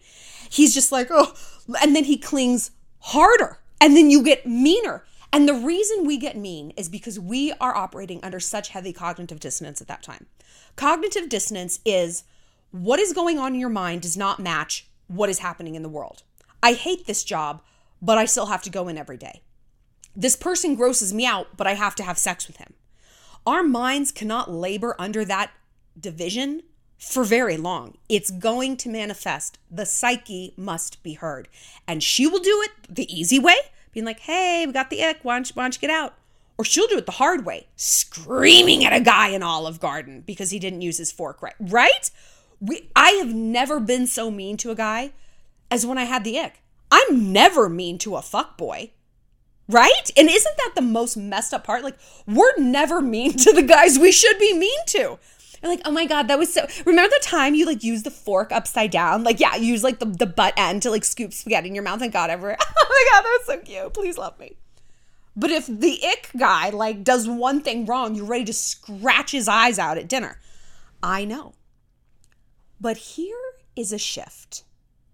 He's 0.51 0.75
just 0.75 0.91
like, 0.91 1.09
oh, 1.11 1.35
and 1.81 1.95
then 1.95 2.05
he 2.05 2.17
clings 2.17 2.73
harder 3.01 3.59
and 3.81 3.97
then 3.97 4.11
you 4.11 4.23
get 4.23 4.47
meaner 4.47 5.05
and 5.33 5.49
the 5.49 5.55
reason 5.55 6.05
we 6.05 6.17
get 6.17 6.37
mean 6.37 6.73
is 6.77 6.89
because 6.89 7.19
we 7.21 7.53
are 7.61 7.77
operating 7.77 8.21
under 8.23 8.41
such 8.41 8.71
heavy 8.71 8.93
cognitive 8.93 9.39
dissonance 9.39 9.81
at 9.81 9.87
that 9.89 10.03
time. 10.03 10.27
Cognitive 10.77 11.29
dissonance 11.29 11.79
is 11.85 12.25
what 12.73 12.99
is 12.99 13.13
going 13.13 13.39
on 13.39 13.55
in 13.55 13.61
your 13.61 13.69
mind 13.69 14.03
does 14.03 14.17
not 14.17 14.41
match 14.41 14.89
what 15.07 15.29
is 15.29 15.41
happening 15.41 15.75
in 15.75 15.83
the 15.83 15.89
world. 15.89 16.23
I 16.63 16.73
hate 16.73 17.07
this 17.07 17.25
job, 17.25 17.63
but 18.03 18.19
I 18.19 18.25
still 18.25 18.47
have 18.47 18.63
to 18.63 18.71
go 18.71 18.89
in 18.89 18.99
every 18.99 19.17
day. 19.17 19.43
This 20.17 20.37
person 20.37 20.75
grosses 20.75 21.15
me 21.15 21.25
out, 21.25 21.57
but 21.57 21.67
I 21.67 21.75
have 21.75 21.95
to 21.97 22.03
have 22.03 22.19
sex 22.19 22.49
with 22.49 22.57
him. 22.57 22.75
Our 23.47 23.63
minds 23.63 24.11
cannot 24.13 24.51
labor 24.51 24.97
under 24.99 25.25
that 25.25 25.53
division 25.99 26.63
for 27.01 27.25
very 27.25 27.57
long. 27.57 27.97
It's 28.09 28.31
going 28.31 28.77
to 28.79 28.89
manifest. 28.89 29.59
The 29.71 29.87
psyche 29.87 30.53
must 30.57 31.03
be 31.03 31.15
heard. 31.15 31.49
And 31.89 32.03
she 32.03 32.27
will 32.27 32.41
do 32.41 32.63
it 32.63 32.95
the 32.95 33.13
easy 33.13 33.39
way 33.39 33.57
being 33.93 34.07
like, 34.07 34.21
hey, 34.21 34.65
we 34.67 34.73
got 34.73 34.91
the 34.91 35.03
ick. 35.03 35.21
Why 35.23 35.37
don't, 35.37 35.49
you, 35.49 35.55
why 35.55 35.65
don't 35.65 35.75
you 35.75 35.81
get 35.81 35.91
out? 35.91 36.15
Or 36.59 36.65
she'll 36.65 36.87
do 36.87 36.99
it 36.99 37.07
the 37.07 37.13
hard 37.13 37.47
way, 37.47 37.69
screaming 37.75 38.85
at 38.85 38.93
a 38.93 39.01
guy 39.01 39.29
in 39.29 39.43
Olive 39.43 39.81
Garden 39.81 40.23
because 40.27 40.51
he 40.51 40.59
didn't 40.59 40.83
use 40.83 40.99
his 40.99 41.11
fork 41.11 41.41
right. 41.41 41.55
Right? 41.59 42.11
We, 42.61 42.91
I 42.95 43.13
have 43.13 43.35
never 43.35 43.81
been 43.81 44.07
so 44.07 44.31
mean 44.31 44.59
to 44.59 44.71
a 44.71 44.75
guy 44.75 45.13
as 45.71 45.87
when 45.87 45.97
I 45.97 46.05
had 46.05 46.23
the 46.23 46.39
ick. 46.39 46.63
I'm 46.91 47.33
never 47.33 47.71
mean 47.71 47.97
to 47.99 48.17
a 48.17 48.23
fuck 48.23 48.59
boy. 48.59 48.91
Right? 49.69 50.11
And 50.17 50.29
isn't 50.29 50.57
that 50.59 50.73
the 50.75 50.83
most 50.83 51.17
messed 51.17 51.55
up 51.55 51.65
part? 51.65 51.83
Like, 51.83 51.97
we're 52.27 52.59
never 52.59 53.01
mean 53.01 53.37
to 53.39 53.53
the 53.53 53.63
guys 53.63 53.99
we 53.99 54.13
should 54.13 54.39
be 54.39 54.53
mean 54.53 54.79
to. 54.89 55.19
You're 55.63 55.71
like, 55.71 55.83
oh 55.85 55.91
my 55.91 56.07
God, 56.07 56.29
that 56.29 56.39
was 56.39 56.53
so. 56.53 56.67
Remember 56.87 57.11
the 57.11 57.25
time 57.25 57.55
you 57.55 57.67
like 57.67 57.85
used 57.85 58.05
the 58.05 58.11
fork 58.11 58.51
upside 58.51 58.91
down? 58.91 59.25
Like, 59.25 59.41
yeah, 59.41 59.57
use 59.57 59.85
like 59.85 59.99
the, 59.99 60.07
the 60.07 60.27
butt 60.27 60.55
end 60.57 60.83
to 60.83 60.91
like 60.91 61.05
scoop 61.05 61.33
spaghetti 61.33 61.69
in 61.69 61.75
your 61.75 61.85
mouth 61.85 62.01
and 62.01 62.13
God 62.13 62.31
ever. 62.31 62.57
oh 62.61 62.87
my 62.89 63.07
God, 63.13 63.23
that 63.25 63.39
was 63.39 63.47
so 63.47 63.59
cute. 63.59 63.93
Please 63.93 64.17
love 64.17 64.39
me. 64.39 64.57
But 65.37 65.51
if 65.51 65.67
the 65.67 66.01
ick 66.05 66.31
guy 66.37 66.71
like 66.71 67.05
does 67.05 67.29
one 67.29 67.61
thing 67.61 67.85
wrong, 67.85 68.15
you're 68.15 68.25
ready 68.25 68.45
to 68.45 68.53
scratch 68.53 69.33
his 69.33 69.49
eyes 69.49 69.79
out 69.79 69.99
at 69.99 70.09
dinner. 70.09 70.39
I 71.03 71.25
know. 71.25 71.55
But 72.81 72.97
here 72.97 73.37
is 73.77 73.93
a 73.93 73.99
shift 73.99 74.65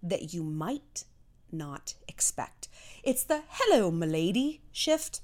that 0.03 0.33
you 0.33 0.43
might 0.43 1.05
not 1.51 1.95
expect. 2.07 2.69
It's 3.03 3.25
the 3.25 3.43
hello, 3.49 3.91
milady 3.91 4.63
shift. 4.73 5.21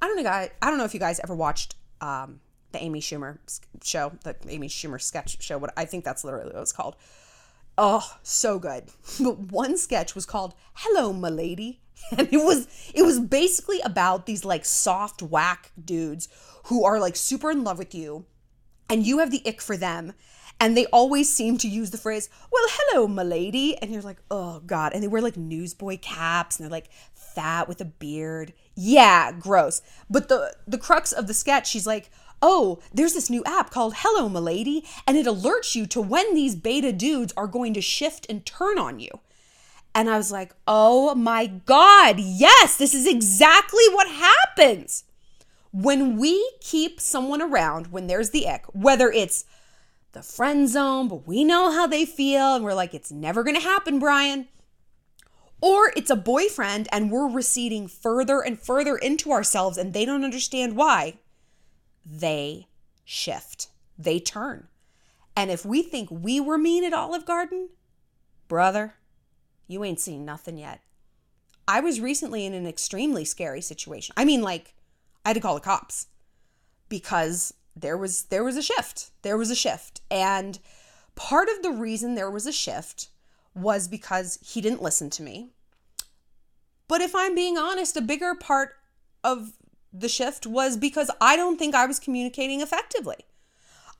I 0.00 0.06
don't 0.06 0.22
know, 0.22 0.30
I 0.30 0.50
don't 0.62 0.78
know 0.78 0.84
if 0.84 0.94
you 0.94 1.00
guys 1.00 1.20
ever 1.20 1.34
watched 1.34 1.74
um, 2.00 2.40
the 2.72 2.82
Amy 2.82 3.00
Schumer 3.00 3.38
show, 3.82 4.12
the 4.24 4.36
Amy 4.48 4.68
Schumer 4.68 5.00
sketch 5.00 5.42
show. 5.42 5.58
What 5.58 5.72
I 5.76 5.84
think 5.84 6.04
that's 6.04 6.24
literally 6.24 6.46
what 6.46 6.56
it 6.56 6.60
was 6.60 6.72
called. 6.72 6.96
Oh, 7.78 8.16
so 8.22 8.58
good. 8.58 8.84
But 9.20 9.52
one 9.52 9.76
sketch 9.76 10.14
was 10.14 10.26
called 10.26 10.54
"Hello, 10.74 11.12
Milady," 11.12 11.80
and 12.16 12.28
it 12.32 12.38
was 12.38 12.68
it 12.94 13.02
was 13.02 13.20
basically 13.20 13.80
about 13.80 14.26
these 14.26 14.44
like 14.44 14.64
soft 14.64 15.22
whack 15.22 15.72
dudes 15.82 16.28
who 16.64 16.84
are 16.84 17.00
like 17.00 17.16
super 17.16 17.50
in 17.50 17.64
love 17.64 17.78
with 17.78 17.94
you, 17.94 18.26
and 18.88 19.06
you 19.06 19.18
have 19.18 19.30
the 19.30 19.42
ick 19.46 19.60
for 19.60 19.76
them, 19.76 20.12
and 20.60 20.76
they 20.76 20.86
always 20.86 21.32
seem 21.32 21.56
to 21.58 21.68
use 21.68 21.90
the 21.90 21.98
phrase 21.98 22.28
"Well, 22.52 22.64
hello, 22.68 23.08
milady," 23.08 23.76
and 23.78 23.90
you're 23.90 24.02
like, 24.02 24.22
"Oh 24.30 24.60
God!" 24.60 24.92
And 24.92 25.02
they 25.02 25.08
wear 25.08 25.22
like 25.22 25.36
newsboy 25.36 25.98
caps, 25.98 26.58
and 26.58 26.64
they're 26.64 26.70
like 26.70 26.90
fat 27.14 27.68
with 27.68 27.80
a 27.80 27.86
beard. 27.86 28.52
Yeah, 28.74 29.32
gross. 29.32 29.82
But 30.08 30.28
the 30.28 30.54
the 30.66 30.78
crux 30.78 31.12
of 31.12 31.26
the 31.26 31.34
sketch, 31.34 31.68
she's 31.68 31.86
like, 31.86 32.10
oh, 32.42 32.80
there's 32.92 33.14
this 33.14 33.30
new 33.30 33.44
app 33.44 33.70
called 33.70 33.94
Hello 33.98 34.28
Milady, 34.28 34.84
and 35.06 35.16
it 35.16 35.26
alerts 35.26 35.74
you 35.74 35.86
to 35.86 36.00
when 36.00 36.34
these 36.34 36.54
beta 36.54 36.92
dudes 36.92 37.32
are 37.36 37.46
going 37.46 37.74
to 37.74 37.80
shift 37.80 38.26
and 38.28 38.44
turn 38.46 38.78
on 38.78 39.00
you. 39.00 39.10
And 39.94 40.08
I 40.08 40.16
was 40.16 40.30
like, 40.30 40.54
oh 40.66 41.14
my 41.14 41.46
God, 41.46 42.20
yes, 42.20 42.76
this 42.76 42.94
is 42.94 43.06
exactly 43.06 43.84
what 43.92 44.08
happens. 44.08 45.04
When 45.72 46.16
we 46.18 46.52
keep 46.60 47.00
someone 47.00 47.42
around 47.42 47.88
when 47.88 48.06
there's 48.06 48.30
the 48.30 48.48
ick, 48.48 48.64
whether 48.72 49.10
it's 49.10 49.44
the 50.12 50.22
friend 50.22 50.68
zone, 50.68 51.08
but 51.08 51.26
we 51.26 51.44
know 51.44 51.70
how 51.70 51.86
they 51.86 52.04
feel, 52.04 52.54
and 52.54 52.64
we're 52.64 52.74
like, 52.74 52.94
it's 52.94 53.12
never 53.12 53.44
gonna 53.44 53.60
happen, 53.60 53.98
Brian. 53.98 54.48
Or 55.60 55.92
it's 55.94 56.10
a 56.10 56.16
boyfriend 56.16 56.88
and 56.90 57.10
we're 57.10 57.28
receding 57.28 57.86
further 57.86 58.40
and 58.40 58.58
further 58.58 58.96
into 58.96 59.30
ourselves 59.30 59.76
and 59.76 59.92
they 59.92 60.06
don't 60.06 60.24
understand 60.24 60.74
why 60.74 61.18
they 62.04 62.68
shift, 63.04 63.68
they 63.98 64.18
turn. 64.18 64.68
And 65.36 65.50
if 65.50 65.64
we 65.64 65.82
think 65.82 66.08
we 66.10 66.40
were 66.40 66.58
mean 66.58 66.84
at 66.84 66.92
Olive 66.92 67.24
Garden, 67.24 67.70
brother, 68.48 68.94
you 69.66 69.84
ain't 69.84 70.00
seen 70.00 70.24
nothing 70.24 70.58
yet. 70.58 70.80
I 71.68 71.80
was 71.80 72.00
recently 72.00 72.44
in 72.44 72.52
an 72.52 72.66
extremely 72.66 73.24
scary 73.24 73.60
situation. 73.60 74.12
I 74.16 74.24
mean, 74.24 74.42
like, 74.42 74.74
I 75.24 75.30
had 75.30 75.34
to 75.34 75.40
call 75.40 75.54
the 75.54 75.60
cops 75.60 76.08
because 76.88 77.54
there 77.76 77.96
was 77.96 78.24
there 78.24 78.42
was 78.42 78.56
a 78.56 78.62
shift. 78.62 79.10
There 79.22 79.38
was 79.38 79.50
a 79.50 79.54
shift. 79.54 80.00
And 80.10 80.58
part 81.14 81.48
of 81.48 81.62
the 81.62 81.70
reason 81.70 82.14
there 82.14 82.30
was 82.30 82.46
a 82.46 82.52
shift 82.52 83.08
was 83.54 83.88
because 83.88 84.38
he 84.42 84.60
didn't 84.60 84.82
listen 84.82 85.10
to 85.10 85.22
me. 85.22 85.50
But 86.88 87.00
if 87.00 87.14
I'm 87.14 87.34
being 87.34 87.56
honest, 87.56 87.96
a 87.96 88.00
bigger 88.00 88.34
part 88.34 88.74
of 89.22 89.52
the 89.92 90.08
shift 90.08 90.46
was 90.46 90.76
because 90.76 91.10
I 91.20 91.36
don't 91.36 91.58
think 91.58 91.74
I 91.74 91.86
was 91.86 91.98
communicating 91.98 92.60
effectively. 92.60 93.26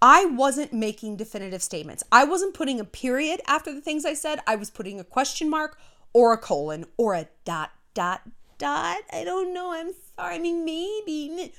I 0.03 0.25
wasn't 0.25 0.73
making 0.73 1.17
definitive 1.17 1.63
statements. 1.63 2.03
I 2.11 2.25
wasn't 2.25 2.55
putting 2.55 2.81
a 2.81 2.85
period 2.85 3.41
after 3.47 3.73
the 3.73 3.83
things 3.83 4.05
I 4.05 4.15
said. 4.15 4.41
I 4.47 4.57
was 4.57 4.71
putting 4.71 4.99
a 4.99 5.05
question 5.05 5.51
mark 5.51 5.79
or 6.13 6.33
a 6.33 6.39
colon 6.39 6.87
or 6.97 7.15
a 7.15 7.29
dot, 7.45 7.71
dot, 7.93 8.23
dot. 8.57 9.01
I 9.13 9.25
don't 9.25 9.53
know. 9.53 9.73
I'm 9.73 9.93
sorry. 10.17 10.37
I 10.37 10.39
mean, 10.39 10.65
maybe. 10.65 11.53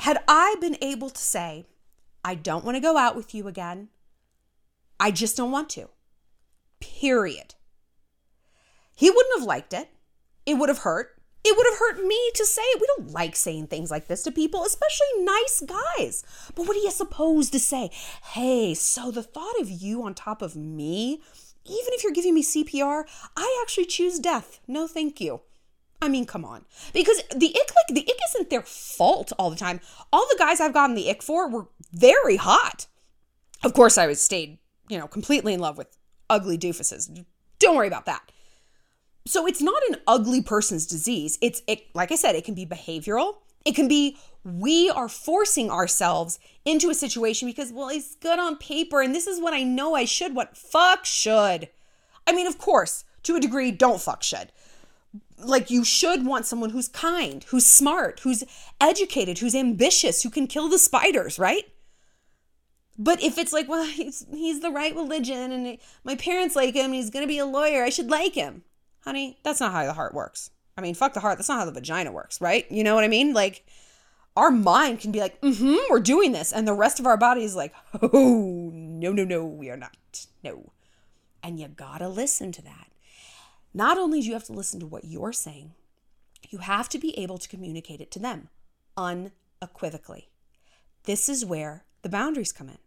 Had 0.00 0.18
I 0.26 0.56
been 0.60 0.76
able 0.82 1.10
to 1.10 1.20
say, 1.20 1.66
I 2.24 2.34
don't 2.34 2.64
want 2.64 2.76
to 2.76 2.80
go 2.80 2.96
out 2.96 3.16
with 3.16 3.34
you 3.34 3.46
again, 3.46 3.88
I 5.00 5.10
just 5.12 5.36
don't 5.36 5.52
want 5.52 5.70
to, 5.70 5.88
period. 6.80 7.54
He 8.96 9.10
wouldn't 9.10 9.38
have 9.38 9.46
liked 9.46 9.72
it. 9.72 9.88
It 10.44 10.54
would 10.54 10.68
have 10.68 10.78
hurt. 10.78 11.17
It 11.44 11.56
would 11.56 11.66
have 11.66 11.78
hurt 11.78 12.04
me 12.04 12.18
to 12.34 12.44
say 12.44 12.62
it. 12.62 12.80
We 12.80 12.88
don't 12.96 13.12
like 13.12 13.36
saying 13.36 13.68
things 13.68 13.90
like 13.90 14.06
this 14.06 14.22
to 14.24 14.32
people, 14.32 14.64
especially 14.64 15.06
nice 15.20 15.62
guys. 15.66 16.24
But 16.54 16.66
what 16.66 16.76
are 16.76 16.80
you 16.80 16.90
supposed 16.90 17.52
to 17.52 17.60
say? 17.60 17.90
Hey, 18.32 18.74
so 18.74 19.10
the 19.10 19.22
thought 19.22 19.58
of 19.60 19.70
you 19.70 20.02
on 20.02 20.14
top 20.14 20.42
of 20.42 20.56
me, 20.56 21.22
even 21.64 21.92
if 21.92 22.02
you're 22.02 22.12
giving 22.12 22.34
me 22.34 22.42
CPR, 22.42 23.04
I 23.36 23.60
actually 23.62 23.86
choose 23.86 24.18
death. 24.18 24.60
No, 24.66 24.86
thank 24.86 25.20
you. 25.20 25.42
I 26.00 26.08
mean, 26.08 26.26
come 26.26 26.44
on. 26.44 26.64
Because 26.92 27.22
the 27.34 27.48
ick, 27.48 27.70
like, 27.74 27.94
the 27.94 28.08
ick 28.08 28.18
isn't 28.30 28.50
their 28.50 28.62
fault 28.62 29.32
all 29.38 29.50
the 29.50 29.56
time. 29.56 29.80
All 30.12 30.26
the 30.28 30.38
guys 30.38 30.60
I've 30.60 30.74
gotten 30.74 30.94
the 30.94 31.10
ick 31.10 31.22
for 31.22 31.48
were 31.48 31.68
very 31.92 32.36
hot. 32.36 32.86
Of 33.64 33.74
course, 33.74 33.98
I 33.98 34.06
was 34.06 34.20
stayed, 34.20 34.58
you 34.88 34.98
know, 34.98 35.08
completely 35.08 35.54
in 35.54 35.60
love 35.60 35.76
with 35.76 35.96
ugly 36.30 36.56
doofuses. 36.56 37.24
Don't 37.58 37.76
worry 37.76 37.88
about 37.88 38.06
that. 38.06 38.30
So 39.28 39.46
it's 39.46 39.60
not 39.60 39.82
an 39.90 39.96
ugly 40.06 40.40
person's 40.40 40.86
disease. 40.86 41.38
It's 41.42 41.62
it, 41.66 41.94
like 41.94 42.10
I 42.10 42.14
said, 42.14 42.34
it 42.34 42.44
can 42.44 42.54
be 42.54 42.64
behavioral. 42.64 43.34
It 43.64 43.74
can 43.74 43.86
be 43.86 44.16
we 44.42 44.88
are 44.88 45.08
forcing 45.08 45.70
ourselves 45.70 46.38
into 46.64 46.88
a 46.88 46.94
situation 46.94 47.46
because 47.46 47.70
well, 47.70 47.90
it's 47.90 48.14
good 48.14 48.38
on 48.38 48.56
paper 48.56 49.02
and 49.02 49.14
this 49.14 49.26
is 49.26 49.38
what 49.40 49.52
I 49.52 49.62
know 49.64 49.94
I 49.94 50.06
should. 50.06 50.34
What 50.34 50.56
fuck 50.56 51.04
should? 51.04 51.68
I 52.26 52.32
mean, 52.32 52.46
of 52.46 52.56
course, 52.56 53.04
to 53.24 53.36
a 53.36 53.40
degree, 53.40 53.70
don't 53.70 54.00
fuck 54.00 54.22
should. 54.22 54.50
like 55.38 55.70
you 55.70 55.84
should 55.84 56.26
want 56.26 56.46
someone 56.46 56.70
who's 56.70 56.88
kind, 56.88 57.44
who's 57.44 57.66
smart, 57.66 58.20
who's 58.20 58.44
educated, 58.80 59.38
who's 59.38 59.54
ambitious, 59.54 60.22
who 60.22 60.30
can 60.30 60.46
kill 60.46 60.68
the 60.68 60.78
spiders, 60.78 61.38
right? 61.38 61.64
But 62.98 63.22
if 63.22 63.38
it's 63.38 63.52
like, 63.52 63.68
well, 63.68 63.84
he's 64.00 64.26
he's 64.30 64.60
the 64.60 64.70
right 64.70 64.94
religion 64.94 65.52
and 65.52 65.78
my 66.04 66.16
parents 66.16 66.56
like 66.56 66.74
him, 66.74 66.86
and 66.86 66.94
he's 66.94 67.10
going 67.10 67.24
to 67.24 67.28
be 67.28 67.38
a 67.38 67.46
lawyer, 67.46 67.84
I 67.84 67.90
should 67.90 68.10
like 68.10 68.34
him. 68.34 68.62
Honey, 69.08 69.38
that's 69.42 69.58
not 69.58 69.72
how 69.72 69.86
the 69.86 69.94
heart 69.94 70.12
works. 70.12 70.50
I 70.76 70.82
mean, 70.82 70.94
fuck 70.94 71.14
the 71.14 71.20
heart, 71.20 71.38
that's 71.38 71.48
not 71.48 71.60
how 71.60 71.64
the 71.64 71.72
vagina 71.72 72.12
works, 72.12 72.42
right? 72.42 72.70
You 72.70 72.84
know 72.84 72.94
what 72.94 73.04
I 73.04 73.08
mean? 73.08 73.32
Like 73.32 73.64
our 74.36 74.50
mind 74.50 75.00
can 75.00 75.12
be 75.12 75.18
like, 75.18 75.40
mm 75.40 75.56
hmm, 75.56 75.90
we're 75.90 75.98
doing 75.98 76.32
this." 76.32 76.52
And 76.52 76.68
the 76.68 76.74
rest 76.74 77.00
of 77.00 77.06
our 77.06 77.16
body 77.16 77.42
is 77.42 77.56
like, 77.56 77.72
"Oh, 78.02 78.70
no, 78.70 79.10
no, 79.10 79.24
no, 79.24 79.46
we 79.46 79.70
are 79.70 79.78
not." 79.78 80.26
No. 80.44 80.72
And 81.42 81.58
you 81.58 81.68
got 81.68 81.98
to 81.98 82.08
listen 82.08 82.52
to 82.52 82.60
that. 82.60 82.88
Not 83.72 83.96
only 83.96 84.20
do 84.20 84.26
you 84.26 84.34
have 84.34 84.44
to 84.44 84.52
listen 84.52 84.78
to 84.80 84.86
what 84.86 85.06
you're 85.06 85.32
saying, 85.32 85.72
you 86.50 86.58
have 86.58 86.90
to 86.90 86.98
be 86.98 87.18
able 87.18 87.38
to 87.38 87.48
communicate 87.48 88.02
it 88.02 88.10
to 88.10 88.18
them 88.18 88.50
unequivocally. 88.94 90.28
This 91.04 91.30
is 91.30 91.46
where 91.46 91.84
the 92.02 92.10
boundaries 92.10 92.52
come 92.52 92.68
in. 92.68 92.78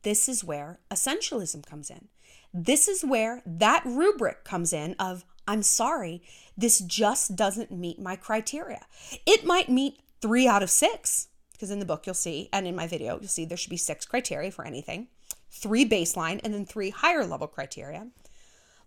This 0.00 0.30
is 0.30 0.42
where 0.42 0.80
essentialism 0.90 1.66
comes 1.66 1.90
in. 1.90 2.08
This 2.54 2.88
is 2.88 3.04
where 3.04 3.42
that 3.44 3.82
rubric 3.84 4.44
comes 4.44 4.72
in 4.72 4.94
of, 4.98 5.24
I'm 5.48 5.62
sorry, 5.62 6.22
this 6.56 6.78
just 6.78 7.34
doesn't 7.34 7.72
meet 7.72 8.00
my 8.00 8.14
criteria. 8.14 8.86
It 9.26 9.44
might 9.44 9.68
meet 9.68 9.98
three 10.20 10.46
out 10.46 10.62
of 10.62 10.70
six, 10.70 11.28
because 11.52 11.70
in 11.70 11.80
the 11.80 11.84
book 11.84 12.06
you'll 12.06 12.14
see, 12.14 12.48
and 12.52 12.66
in 12.66 12.76
my 12.76 12.86
video, 12.86 13.18
you'll 13.18 13.28
see 13.28 13.44
there 13.44 13.56
should 13.56 13.70
be 13.70 13.76
six 13.76 14.06
criteria 14.06 14.52
for 14.52 14.64
anything 14.64 15.08
three 15.50 15.88
baseline 15.88 16.40
and 16.44 16.54
then 16.54 16.64
three 16.64 16.90
higher 16.90 17.24
level 17.24 17.46
criteria. 17.46 18.06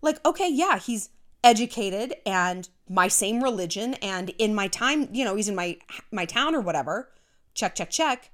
Like, 0.00 0.24
okay, 0.24 0.48
yeah, 0.48 0.78
he's 0.78 1.10
educated 1.44 2.14
and 2.24 2.68
my 2.88 3.08
same 3.08 3.42
religion 3.42 3.94
and 3.94 4.30
in 4.38 4.54
my 4.54 4.68
time, 4.68 5.08
you 5.12 5.24
know, 5.24 5.34
he's 5.34 5.48
in 5.48 5.54
my 5.54 5.78
my 6.10 6.24
town 6.24 6.54
or 6.54 6.60
whatever. 6.60 7.10
Check, 7.54 7.74
check, 7.74 7.90
check. 7.90 8.30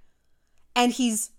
And 0.76 0.92
he's 0.92 1.30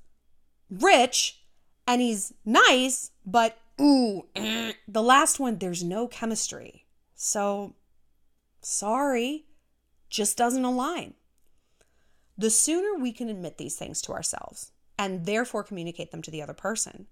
rich 0.69 1.41
and 1.87 2.01
he's 2.01 2.33
nice, 2.45 3.11
but 3.25 3.57
ooh, 3.79 4.25
eh, 4.35 4.73
the 4.87 5.03
last 5.03 5.39
one 5.39 5.57
there's 5.57 5.83
no 5.83 6.07
chemistry. 6.07 6.85
So 7.15 7.75
sorry, 8.61 9.45
just 10.09 10.37
doesn't 10.37 10.65
align. 10.65 11.13
The 12.37 12.49
sooner 12.49 12.95
we 12.95 13.11
can 13.11 13.29
admit 13.29 13.57
these 13.57 13.75
things 13.75 14.01
to 14.03 14.13
ourselves 14.13 14.71
and 14.97 15.25
therefore 15.25 15.63
communicate 15.63 16.11
them 16.11 16.21
to 16.21 16.31
the 16.31 16.41
other 16.41 16.53
person, 16.53 17.07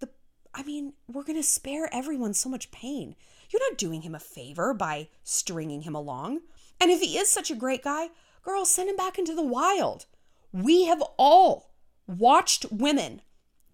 the 0.00 0.08
I 0.54 0.62
mean, 0.62 0.92
we're 1.08 1.24
going 1.24 1.38
to 1.38 1.42
spare 1.42 1.88
everyone 1.92 2.34
so 2.34 2.48
much 2.48 2.70
pain. 2.70 3.16
You're 3.50 3.70
not 3.70 3.78
doing 3.78 4.02
him 4.02 4.14
a 4.14 4.20
favor 4.20 4.74
by 4.74 5.08
stringing 5.24 5.82
him 5.82 5.94
along. 5.94 6.40
And 6.80 6.90
if 6.90 7.00
he 7.00 7.16
is 7.16 7.30
such 7.30 7.50
a 7.50 7.56
great 7.56 7.82
guy, 7.82 8.08
girl, 8.42 8.64
send 8.64 8.90
him 8.90 8.96
back 8.96 9.18
into 9.18 9.34
the 9.34 9.42
wild. 9.42 10.06
We 10.52 10.84
have 10.84 11.02
all 11.16 11.72
watched 12.06 12.66
women 12.70 13.22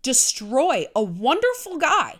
destroy 0.02 0.86
a 0.94 1.02
wonderful 1.02 1.78
guy. 1.78 2.16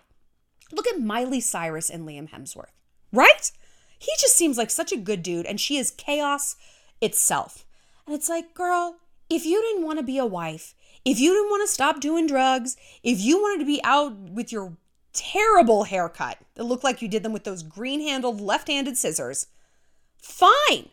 Look 0.72 0.86
at 0.86 1.00
Miley 1.00 1.40
Cyrus 1.40 1.90
and 1.90 2.06
Liam 2.08 2.30
Hemsworth, 2.30 2.72
right? 3.12 3.50
He 3.98 4.12
just 4.20 4.36
seems 4.36 4.56
like 4.56 4.70
such 4.70 4.92
a 4.92 4.96
good 4.96 5.22
dude, 5.22 5.46
and 5.46 5.60
she 5.60 5.76
is 5.76 5.90
chaos 5.90 6.56
itself. 7.00 7.64
And 8.06 8.14
it's 8.14 8.28
like, 8.28 8.54
girl, 8.54 8.96
if 9.28 9.44
you 9.44 9.60
didn't 9.60 9.84
want 9.84 9.98
to 9.98 10.04
be 10.04 10.18
a 10.18 10.26
wife, 10.26 10.74
if 11.04 11.20
you 11.20 11.32
didn't 11.32 11.50
want 11.50 11.68
to 11.68 11.72
stop 11.72 12.00
doing 12.00 12.26
drugs, 12.26 12.76
if 13.02 13.20
you 13.20 13.38
wanted 13.40 13.60
to 13.60 13.66
be 13.66 13.80
out 13.84 14.16
with 14.16 14.50
your 14.52 14.76
terrible 15.12 15.84
haircut 15.84 16.38
that 16.54 16.64
looked 16.64 16.84
like 16.84 17.02
you 17.02 17.08
did 17.08 17.22
them 17.22 17.32
with 17.32 17.44
those 17.44 17.62
green 17.62 18.00
handled 18.00 18.40
left 18.40 18.68
handed 18.68 18.96
scissors, 18.96 19.46
fine. 20.18 20.88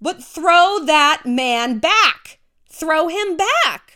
But 0.00 0.22
throw 0.22 0.78
that 0.84 1.22
man 1.24 1.78
back. 1.78 2.38
Throw 2.68 3.08
him 3.08 3.36
back. 3.36 3.95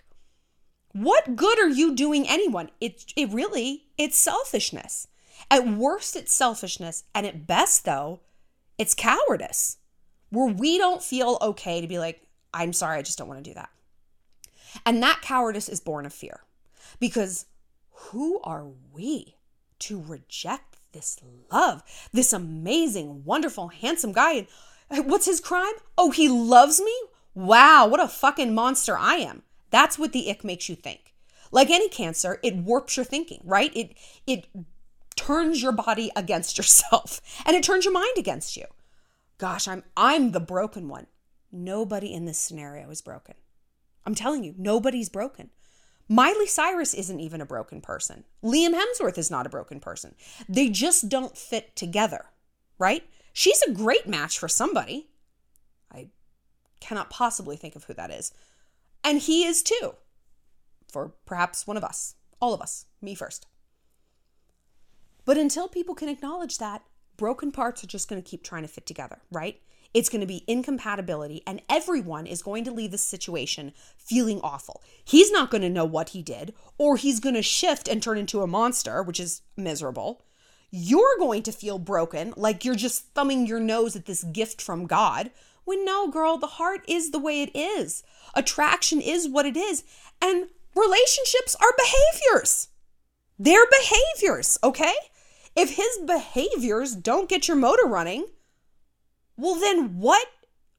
What 0.93 1.37
good 1.37 1.59
are 1.61 1.69
you 1.69 1.95
doing 1.95 2.29
anyone? 2.29 2.71
It, 2.81 3.13
it 3.17 3.31
really, 3.31 3.85
it's 3.97 4.19
selfishness. 4.19 5.07
At 5.51 5.67
worst, 5.67 6.17
it's 6.17 6.33
selfishness. 6.33 7.05
And 7.15 7.27
at 7.27 7.47
best, 7.47 7.85
though, 7.85 8.21
it's 8.77 8.95
cowardice, 8.95 9.79
where 10.31 10.53
we 10.53 10.79
don't 10.79 11.03
feel 11.03 11.39
okay 11.41 11.81
to 11.81 11.87
be 11.87 11.99
like, 11.99 12.27
I'm 12.53 12.73
sorry, 12.73 12.99
I 12.99 13.03
just 13.03 13.19
don't 13.19 13.29
want 13.29 13.45
to 13.45 13.51
do 13.51 13.55
that. 13.55 13.71
And 14.85 15.03
that 15.03 15.23
cowardice 15.23 15.69
is 15.69 15.81
born 15.81 16.07
of 16.07 16.13
fear. 16.13 16.41
Because 16.99 17.47
who 17.91 18.41
are 18.43 18.67
we 18.93 19.37
to 19.81 20.01
reject 20.01 20.77
this 20.93 21.19
love, 21.53 21.83
this 22.13 22.33
amazing, 22.33 23.25
wonderful, 23.25 23.69
handsome 23.69 24.13
guy? 24.13 24.49
And 24.91 25.09
what's 25.09 25.27
his 25.27 25.41
crime? 25.41 25.75
Oh, 25.97 26.11
he 26.11 26.29
loves 26.29 26.81
me? 26.81 26.95
Wow, 27.35 27.87
what 27.87 28.01
a 28.01 28.09
fucking 28.09 28.55
monster 28.55 28.99
I 28.99 29.17
am. 29.17 29.43
That's 29.71 29.99
what 29.99 30.13
the 30.13 30.31
ick 30.31 30.45
makes 30.45 30.69
you 30.69 30.75
think. 30.75 31.15
Like 31.53 31.71
any 31.71 31.89
cancer, 31.89 32.39
it 32.43 32.57
warps 32.57 32.97
your 32.97 33.05
thinking, 33.05 33.41
right? 33.45 33.75
It 33.75 33.95
it 34.27 34.47
turns 35.17 35.63
your 35.63 35.73
body 35.73 36.11
against 36.17 36.59
yourself 36.59 37.21
and 37.45 37.57
it 37.57 37.63
turns 37.63 37.85
your 37.85 37.95
mind 37.95 38.17
against 38.17 38.57
you. 38.57 38.67
Gosh, 39.39 39.67
I'm 39.67 39.85
I'm 39.97 40.33
the 40.33 40.41
broken 40.41 40.89
one. 40.89 41.07
Nobody 41.53 42.13
in 42.13 42.27
this 42.27 42.39
scenario 42.39 42.91
is 42.91 43.03
broken. 43.03 43.35
I'm 44.07 44.15
telling 44.15 44.45
you, 44.45 44.55
nobody's 44.57 45.09
broken. 45.09 45.51
Miley 46.09 46.47
Cyrus 46.47 46.93
isn't 46.95 47.21
even 47.21 47.41
a 47.41 47.47
broken 47.47 47.81
person. 47.81 48.25
Liam 48.43 48.75
Hemsworth 48.75 49.17
is 49.17 49.31
not 49.31 49.47
a 49.47 49.51
broken 49.51 49.79
person. 49.79 50.15
They 50.49 50.69
just 50.69 51.09
don't 51.09 51.37
fit 51.37 51.77
together, 51.77 52.27
right? 52.79 53.05
She's 53.33 53.63
a 53.63 53.73
great 53.73 54.09
match 54.09 54.37
for 54.37 54.49
somebody. 54.49 55.09
I 55.93 56.09
cannot 56.81 57.11
possibly 57.11 57.57
think 57.57 57.77
of 57.77 57.85
who 57.85 57.95
that 57.95 58.11
is. 58.11 58.33
And 59.03 59.21
he 59.21 59.45
is 59.45 59.63
too, 59.63 59.95
for 60.93 61.15
perhaps 61.25 61.67
one 61.67 61.77
of 61.77 61.85
us, 61.85 62.15
all 62.41 62.55
of 62.55 62.61
us, 62.61 62.87
me 63.01 63.15
first. 63.15 63.47
But 65.25 65.39
until 65.39 65.69
people 65.69 65.95
can 65.95 66.09
acknowledge 66.09 66.59
that, 66.59 66.83
broken 67.17 67.53
parts 67.53 67.85
are 67.85 67.87
just 67.89 68.09
going 68.09 68.23
to 68.23 68.29
keep 68.29 68.43
trying 68.43 68.63
to 68.63 68.69
fit 68.69 68.87
together, 68.87 69.21
right? 69.31 69.61
It's 69.93 70.09
going 70.09 70.21
to 70.21 70.27
be 70.27 70.45
incompatibility, 70.47 71.43
and 71.47 71.63
everyone 71.69 72.27
is 72.27 72.43
going 72.43 72.65
to 72.65 72.71
leave 72.71 72.93
the 72.93 72.99
situation 72.99 73.73
feeling 73.97 74.41
awful. 74.41 74.83
He's 75.05 75.33
not 75.33 75.51
going 75.51 75.63
to 75.63 75.69
know 75.69 75.85
what 75.85 76.11
he 76.11 76.23
did, 76.23 76.55
or 76.79 76.97
he's 76.97 77.21
going 77.21 77.35
to 77.35 77.43
shift 77.43 77.89
and 77.89 78.03
turn 78.03 78.17
into 78.17 78.43
a 78.43 78.47
monster, 78.47 79.03
which 79.03 79.19
is 79.19 79.43
miserable. 79.57 80.23
You're 80.71 81.19
going 81.19 81.43
to 81.43 81.53
feel 81.53 81.79
broken, 81.79 82.33
like 82.37 82.65
you're 82.65 82.77
just 82.77 83.13
thumbing 83.15 83.47
your 83.47 83.59
nose 83.59 83.97
at 83.97 84.07
this 84.07 84.23
gift 84.23 84.63
from 84.63 84.87
God. 84.87 85.33
When 85.71 85.85
no, 85.85 86.11
girl, 86.11 86.37
the 86.37 86.59
heart 86.59 86.85
is 86.89 87.13
the 87.13 87.21
way 87.21 87.43
it 87.43 87.57
is. 87.57 88.03
Attraction 88.35 89.01
is 89.01 89.29
what 89.29 89.47
it 89.47 89.57
is. 89.57 89.85
And 90.21 90.49
relationships 90.75 91.55
are 91.61 91.73
behaviors. 91.79 92.71
They're 93.39 93.69
behaviors, 93.71 94.59
okay? 94.65 94.95
If 95.55 95.77
his 95.77 95.99
behaviors 96.05 96.97
don't 96.97 97.29
get 97.29 97.47
your 97.47 97.57
motor 97.57 97.87
running, 97.87 98.27
well 99.37 99.55
then 99.55 100.01
what 100.01 100.27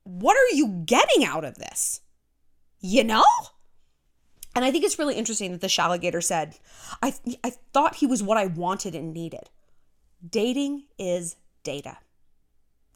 what 0.03 0.35
are 0.35 0.53
you 0.53 0.83
getting 0.85 1.23
out 1.23 1.45
of 1.45 1.55
this? 1.55 2.01
You 2.81 3.05
know? 3.05 3.23
And 4.53 4.65
I 4.65 4.71
think 4.71 4.83
it's 4.83 4.99
really 4.99 5.15
interesting 5.15 5.53
that 5.53 5.61
the 5.61 5.67
Shalligator 5.67 6.21
said, 6.21 6.57
I, 7.01 7.13
I 7.45 7.51
thought 7.71 7.95
he 7.95 8.07
was 8.07 8.21
what 8.21 8.37
I 8.37 8.47
wanted 8.47 8.93
and 8.93 9.13
needed. 9.13 9.49
Dating 10.29 10.83
is 10.99 11.37
data. 11.63 11.99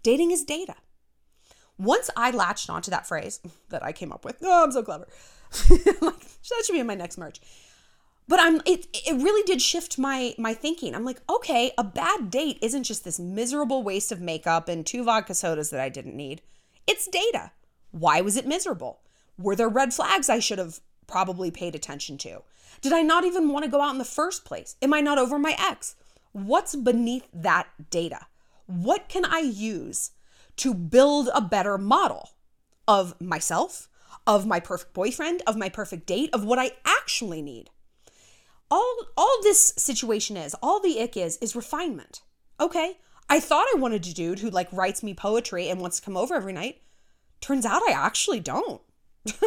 Dating 0.03 0.31
is 0.31 0.43
data. 0.43 0.75
Once 1.77 2.09
I 2.15 2.31
latched 2.31 2.69
onto 2.69 2.91
that 2.91 3.07
phrase 3.07 3.39
that 3.69 3.83
I 3.83 3.91
came 3.91 4.11
up 4.11 4.25
with, 4.25 4.38
oh, 4.43 4.63
I'm 4.63 4.71
so 4.71 4.83
clever. 4.83 5.07
like, 5.69 6.19
that 6.19 6.63
should 6.65 6.73
be 6.73 6.79
in 6.79 6.88
my 6.88 6.95
next 6.95 7.17
merch. 7.17 7.39
But 8.27 8.39
I'm 8.39 8.59
it 8.65 8.88
it 8.91 9.21
really 9.21 9.43
did 9.43 9.61
shift 9.61 9.99
my 9.99 10.33
my 10.39 10.55
thinking. 10.55 10.95
I'm 10.95 11.05
like, 11.05 11.21
okay, 11.29 11.71
a 11.77 11.83
bad 11.83 12.31
date 12.31 12.57
isn't 12.59 12.83
just 12.83 13.03
this 13.03 13.19
miserable 13.19 13.83
waste 13.83 14.11
of 14.11 14.19
makeup 14.19 14.67
and 14.67 14.83
two 14.83 15.03
vodka 15.03 15.35
sodas 15.35 15.69
that 15.69 15.79
I 15.79 15.89
didn't 15.89 16.15
need. 16.15 16.41
It's 16.88 17.07
data. 17.07 17.51
Why 17.91 18.21
was 18.21 18.35
it 18.35 18.47
miserable? 18.47 19.01
Were 19.38 19.55
there 19.55 19.69
red 19.69 19.93
flags 19.93 20.27
I 20.27 20.39
should 20.39 20.57
have 20.57 20.79
probably 21.05 21.51
paid 21.51 21.75
attention 21.75 22.17
to? 22.19 22.41
Did 22.81 22.93
I 22.93 23.03
not 23.03 23.25
even 23.25 23.49
want 23.49 23.63
to 23.63 23.71
go 23.71 23.81
out 23.81 23.91
in 23.91 23.99
the 23.99 24.05
first 24.05 24.43
place? 24.43 24.75
Am 24.81 24.93
I 24.93 25.01
not 25.01 25.19
over 25.19 25.38
my 25.38 25.55
ex? 25.59 25.95
What's 26.31 26.75
beneath 26.75 27.27
that 27.31 27.67
data? 27.89 28.27
What 28.65 29.07
can 29.07 29.23
I 29.23 29.39
use 29.39 30.11
to 30.57 30.73
build 30.73 31.29
a 31.33 31.41
better 31.41 31.77
model 31.77 32.31
of 32.87 33.19
myself, 33.19 33.87
of 34.27 34.45
my 34.45 34.59
perfect 34.59 34.93
boyfriend, 34.93 35.41
of 35.45 35.57
my 35.57 35.69
perfect 35.69 36.05
date, 36.05 36.29
of 36.33 36.43
what 36.43 36.59
I 36.59 36.71
actually 36.85 37.41
need? 37.41 37.69
all 38.71 38.97
all 39.17 39.37
this 39.43 39.73
situation 39.77 40.37
is, 40.37 40.55
all 40.61 40.79
the 40.79 41.01
ick 41.01 41.17
is, 41.17 41.37
is 41.37 41.55
refinement. 41.55 42.21
Okay, 42.59 42.97
I 43.29 43.39
thought 43.39 43.67
I 43.73 43.79
wanted 43.79 44.05
a 44.07 44.13
dude 44.13 44.39
who 44.39 44.49
like 44.49 44.71
writes 44.71 45.03
me 45.03 45.13
poetry 45.13 45.69
and 45.69 45.79
wants 45.79 45.99
to 45.99 46.05
come 46.05 46.17
over 46.17 46.35
every 46.35 46.53
night. 46.53 46.81
Turns 47.41 47.65
out 47.65 47.81
I 47.87 47.91
actually 47.91 48.39
don't. 48.39 48.81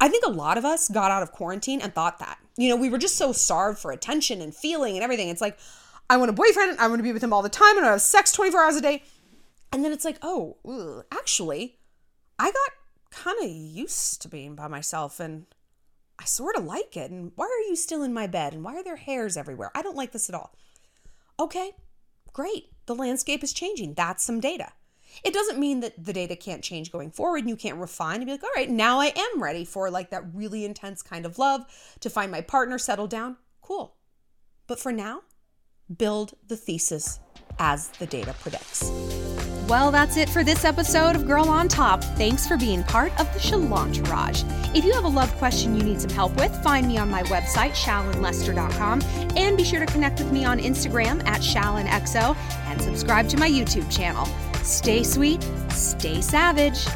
I 0.00 0.08
think 0.08 0.24
a 0.24 0.30
lot 0.30 0.58
of 0.58 0.64
us 0.64 0.88
got 0.88 1.10
out 1.10 1.22
of 1.22 1.32
quarantine 1.32 1.80
and 1.80 1.94
thought 1.94 2.18
that. 2.18 2.38
You 2.56 2.68
know, 2.68 2.76
we 2.76 2.90
were 2.90 2.98
just 2.98 3.16
so 3.16 3.32
starved 3.32 3.78
for 3.78 3.90
attention 3.90 4.40
and 4.40 4.54
feeling 4.54 4.94
and 4.94 5.04
everything. 5.04 5.28
It's 5.28 5.40
like, 5.40 5.58
I 6.10 6.16
want 6.16 6.30
a 6.30 6.34
boyfriend, 6.34 6.78
I 6.78 6.88
want 6.88 6.98
to 6.98 7.04
be 7.04 7.12
with 7.12 7.22
him 7.22 7.32
all 7.32 7.42
the 7.42 7.48
time, 7.48 7.76
and 7.76 7.86
I 7.86 7.90
have 7.92 8.02
sex 8.02 8.32
24 8.32 8.60
hours 8.60 8.76
a 8.76 8.80
day. 8.80 9.02
And 9.72 9.84
then 9.84 9.92
it's 9.92 10.04
like, 10.04 10.18
oh, 10.22 11.04
actually, 11.12 11.78
I 12.38 12.46
got 12.46 12.70
kind 13.10 13.36
of 13.42 13.50
used 13.50 14.22
to 14.22 14.28
being 14.28 14.54
by 14.54 14.68
myself 14.68 15.20
and 15.20 15.46
I 16.18 16.24
sort 16.24 16.56
of 16.56 16.64
like 16.64 16.96
it. 16.96 17.10
And 17.10 17.32
why 17.36 17.44
are 17.44 17.68
you 17.68 17.76
still 17.76 18.02
in 18.02 18.12
my 18.12 18.26
bed? 18.26 18.54
And 18.54 18.64
why 18.64 18.74
are 18.76 18.84
there 18.84 18.96
hairs 18.96 19.36
everywhere? 19.36 19.70
I 19.74 19.82
don't 19.82 19.96
like 19.96 20.12
this 20.12 20.28
at 20.28 20.34
all. 20.34 20.54
Okay, 21.38 21.72
great. 22.32 22.70
The 22.86 22.94
landscape 22.94 23.44
is 23.44 23.52
changing. 23.52 23.94
That's 23.94 24.24
some 24.24 24.40
data. 24.40 24.72
It 25.24 25.32
doesn't 25.32 25.58
mean 25.58 25.80
that 25.80 26.04
the 26.04 26.12
data 26.12 26.36
can't 26.36 26.62
change 26.62 26.92
going 26.92 27.10
forward 27.10 27.38
and 27.38 27.48
you 27.48 27.56
can't 27.56 27.78
refine 27.78 28.16
and 28.16 28.26
be 28.26 28.32
like, 28.32 28.42
all 28.42 28.50
right, 28.54 28.68
now 28.68 29.00
I 29.00 29.12
am 29.16 29.42
ready 29.42 29.64
for 29.64 29.90
like 29.90 30.10
that 30.10 30.34
really 30.34 30.64
intense 30.64 31.02
kind 31.02 31.24
of 31.24 31.38
love 31.38 31.64
to 32.00 32.10
find 32.10 32.30
my 32.30 32.40
partner, 32.40 32.78
settle 32.78 33.06
down. 33.06 33.36
Cool. 33.62 33.94
But 34.66 34.78
for 34.78 34.92
now, 34.92 35.22
build 35.96 36.34
the 36.46 36.56
thesis 36.56 37.20
as 37.58 37.88
the 37.88 38.06
data 38.06 38.34
predicts. 38.40 38.90
Well, 39.68 39.90
that's 39.90 40.16
it 40.16 40.30
for 40.30 40.42
this 40.42 40.64
episode 40.64 41.14
of 41.14 41.26
Girl 41.26 41.46
on 41.50 41.68
Top. 41.68 42.02
Thanks 42.02 42.48
for 42.48 42.56
being 42.56 42.82
part 42.82 43.12
of 43.20 43.30
the 43.34 43.38
Shalantourage. 43.38 44.42
If 44.74 44.82
you 44.82 44.94
have 44.94 45.04
a 45.04 45.08
love 45.08 45.30
question 45.36 45.76
you 45.76 45.82
need 45.82 46.00
some 46.00 46.08
help 46.08 46.34
with, 46.36 46.56
find 46.62 46.88
me 46.88 46.96
on 46.96 47.10
my 47.10 47.22
website, 47.24 47.72
shallonlester.com, 47.72 49.02
and 49.36 49.58
be 49.58 49.64
sure 49.64 49.80
to 49.84 49.92
connect 49.92 50.20
with 50.20 50.32
me 50.32 50.46
on 50.46 50.58
Instagram 50.58 51.22
at 51.26 51.42
shallonxo 51.42 52.34
and 52.64 52.80
subscribe 52.80 53.28
to 53.28 53.36
my 53.36 53.48
YouTube 53.48 53.94
channel. 53.94 54.24
Stay 54.62 55.02
sweet, 55.02 55.46
stay 55.68 56.22
savage. 56.22 56.86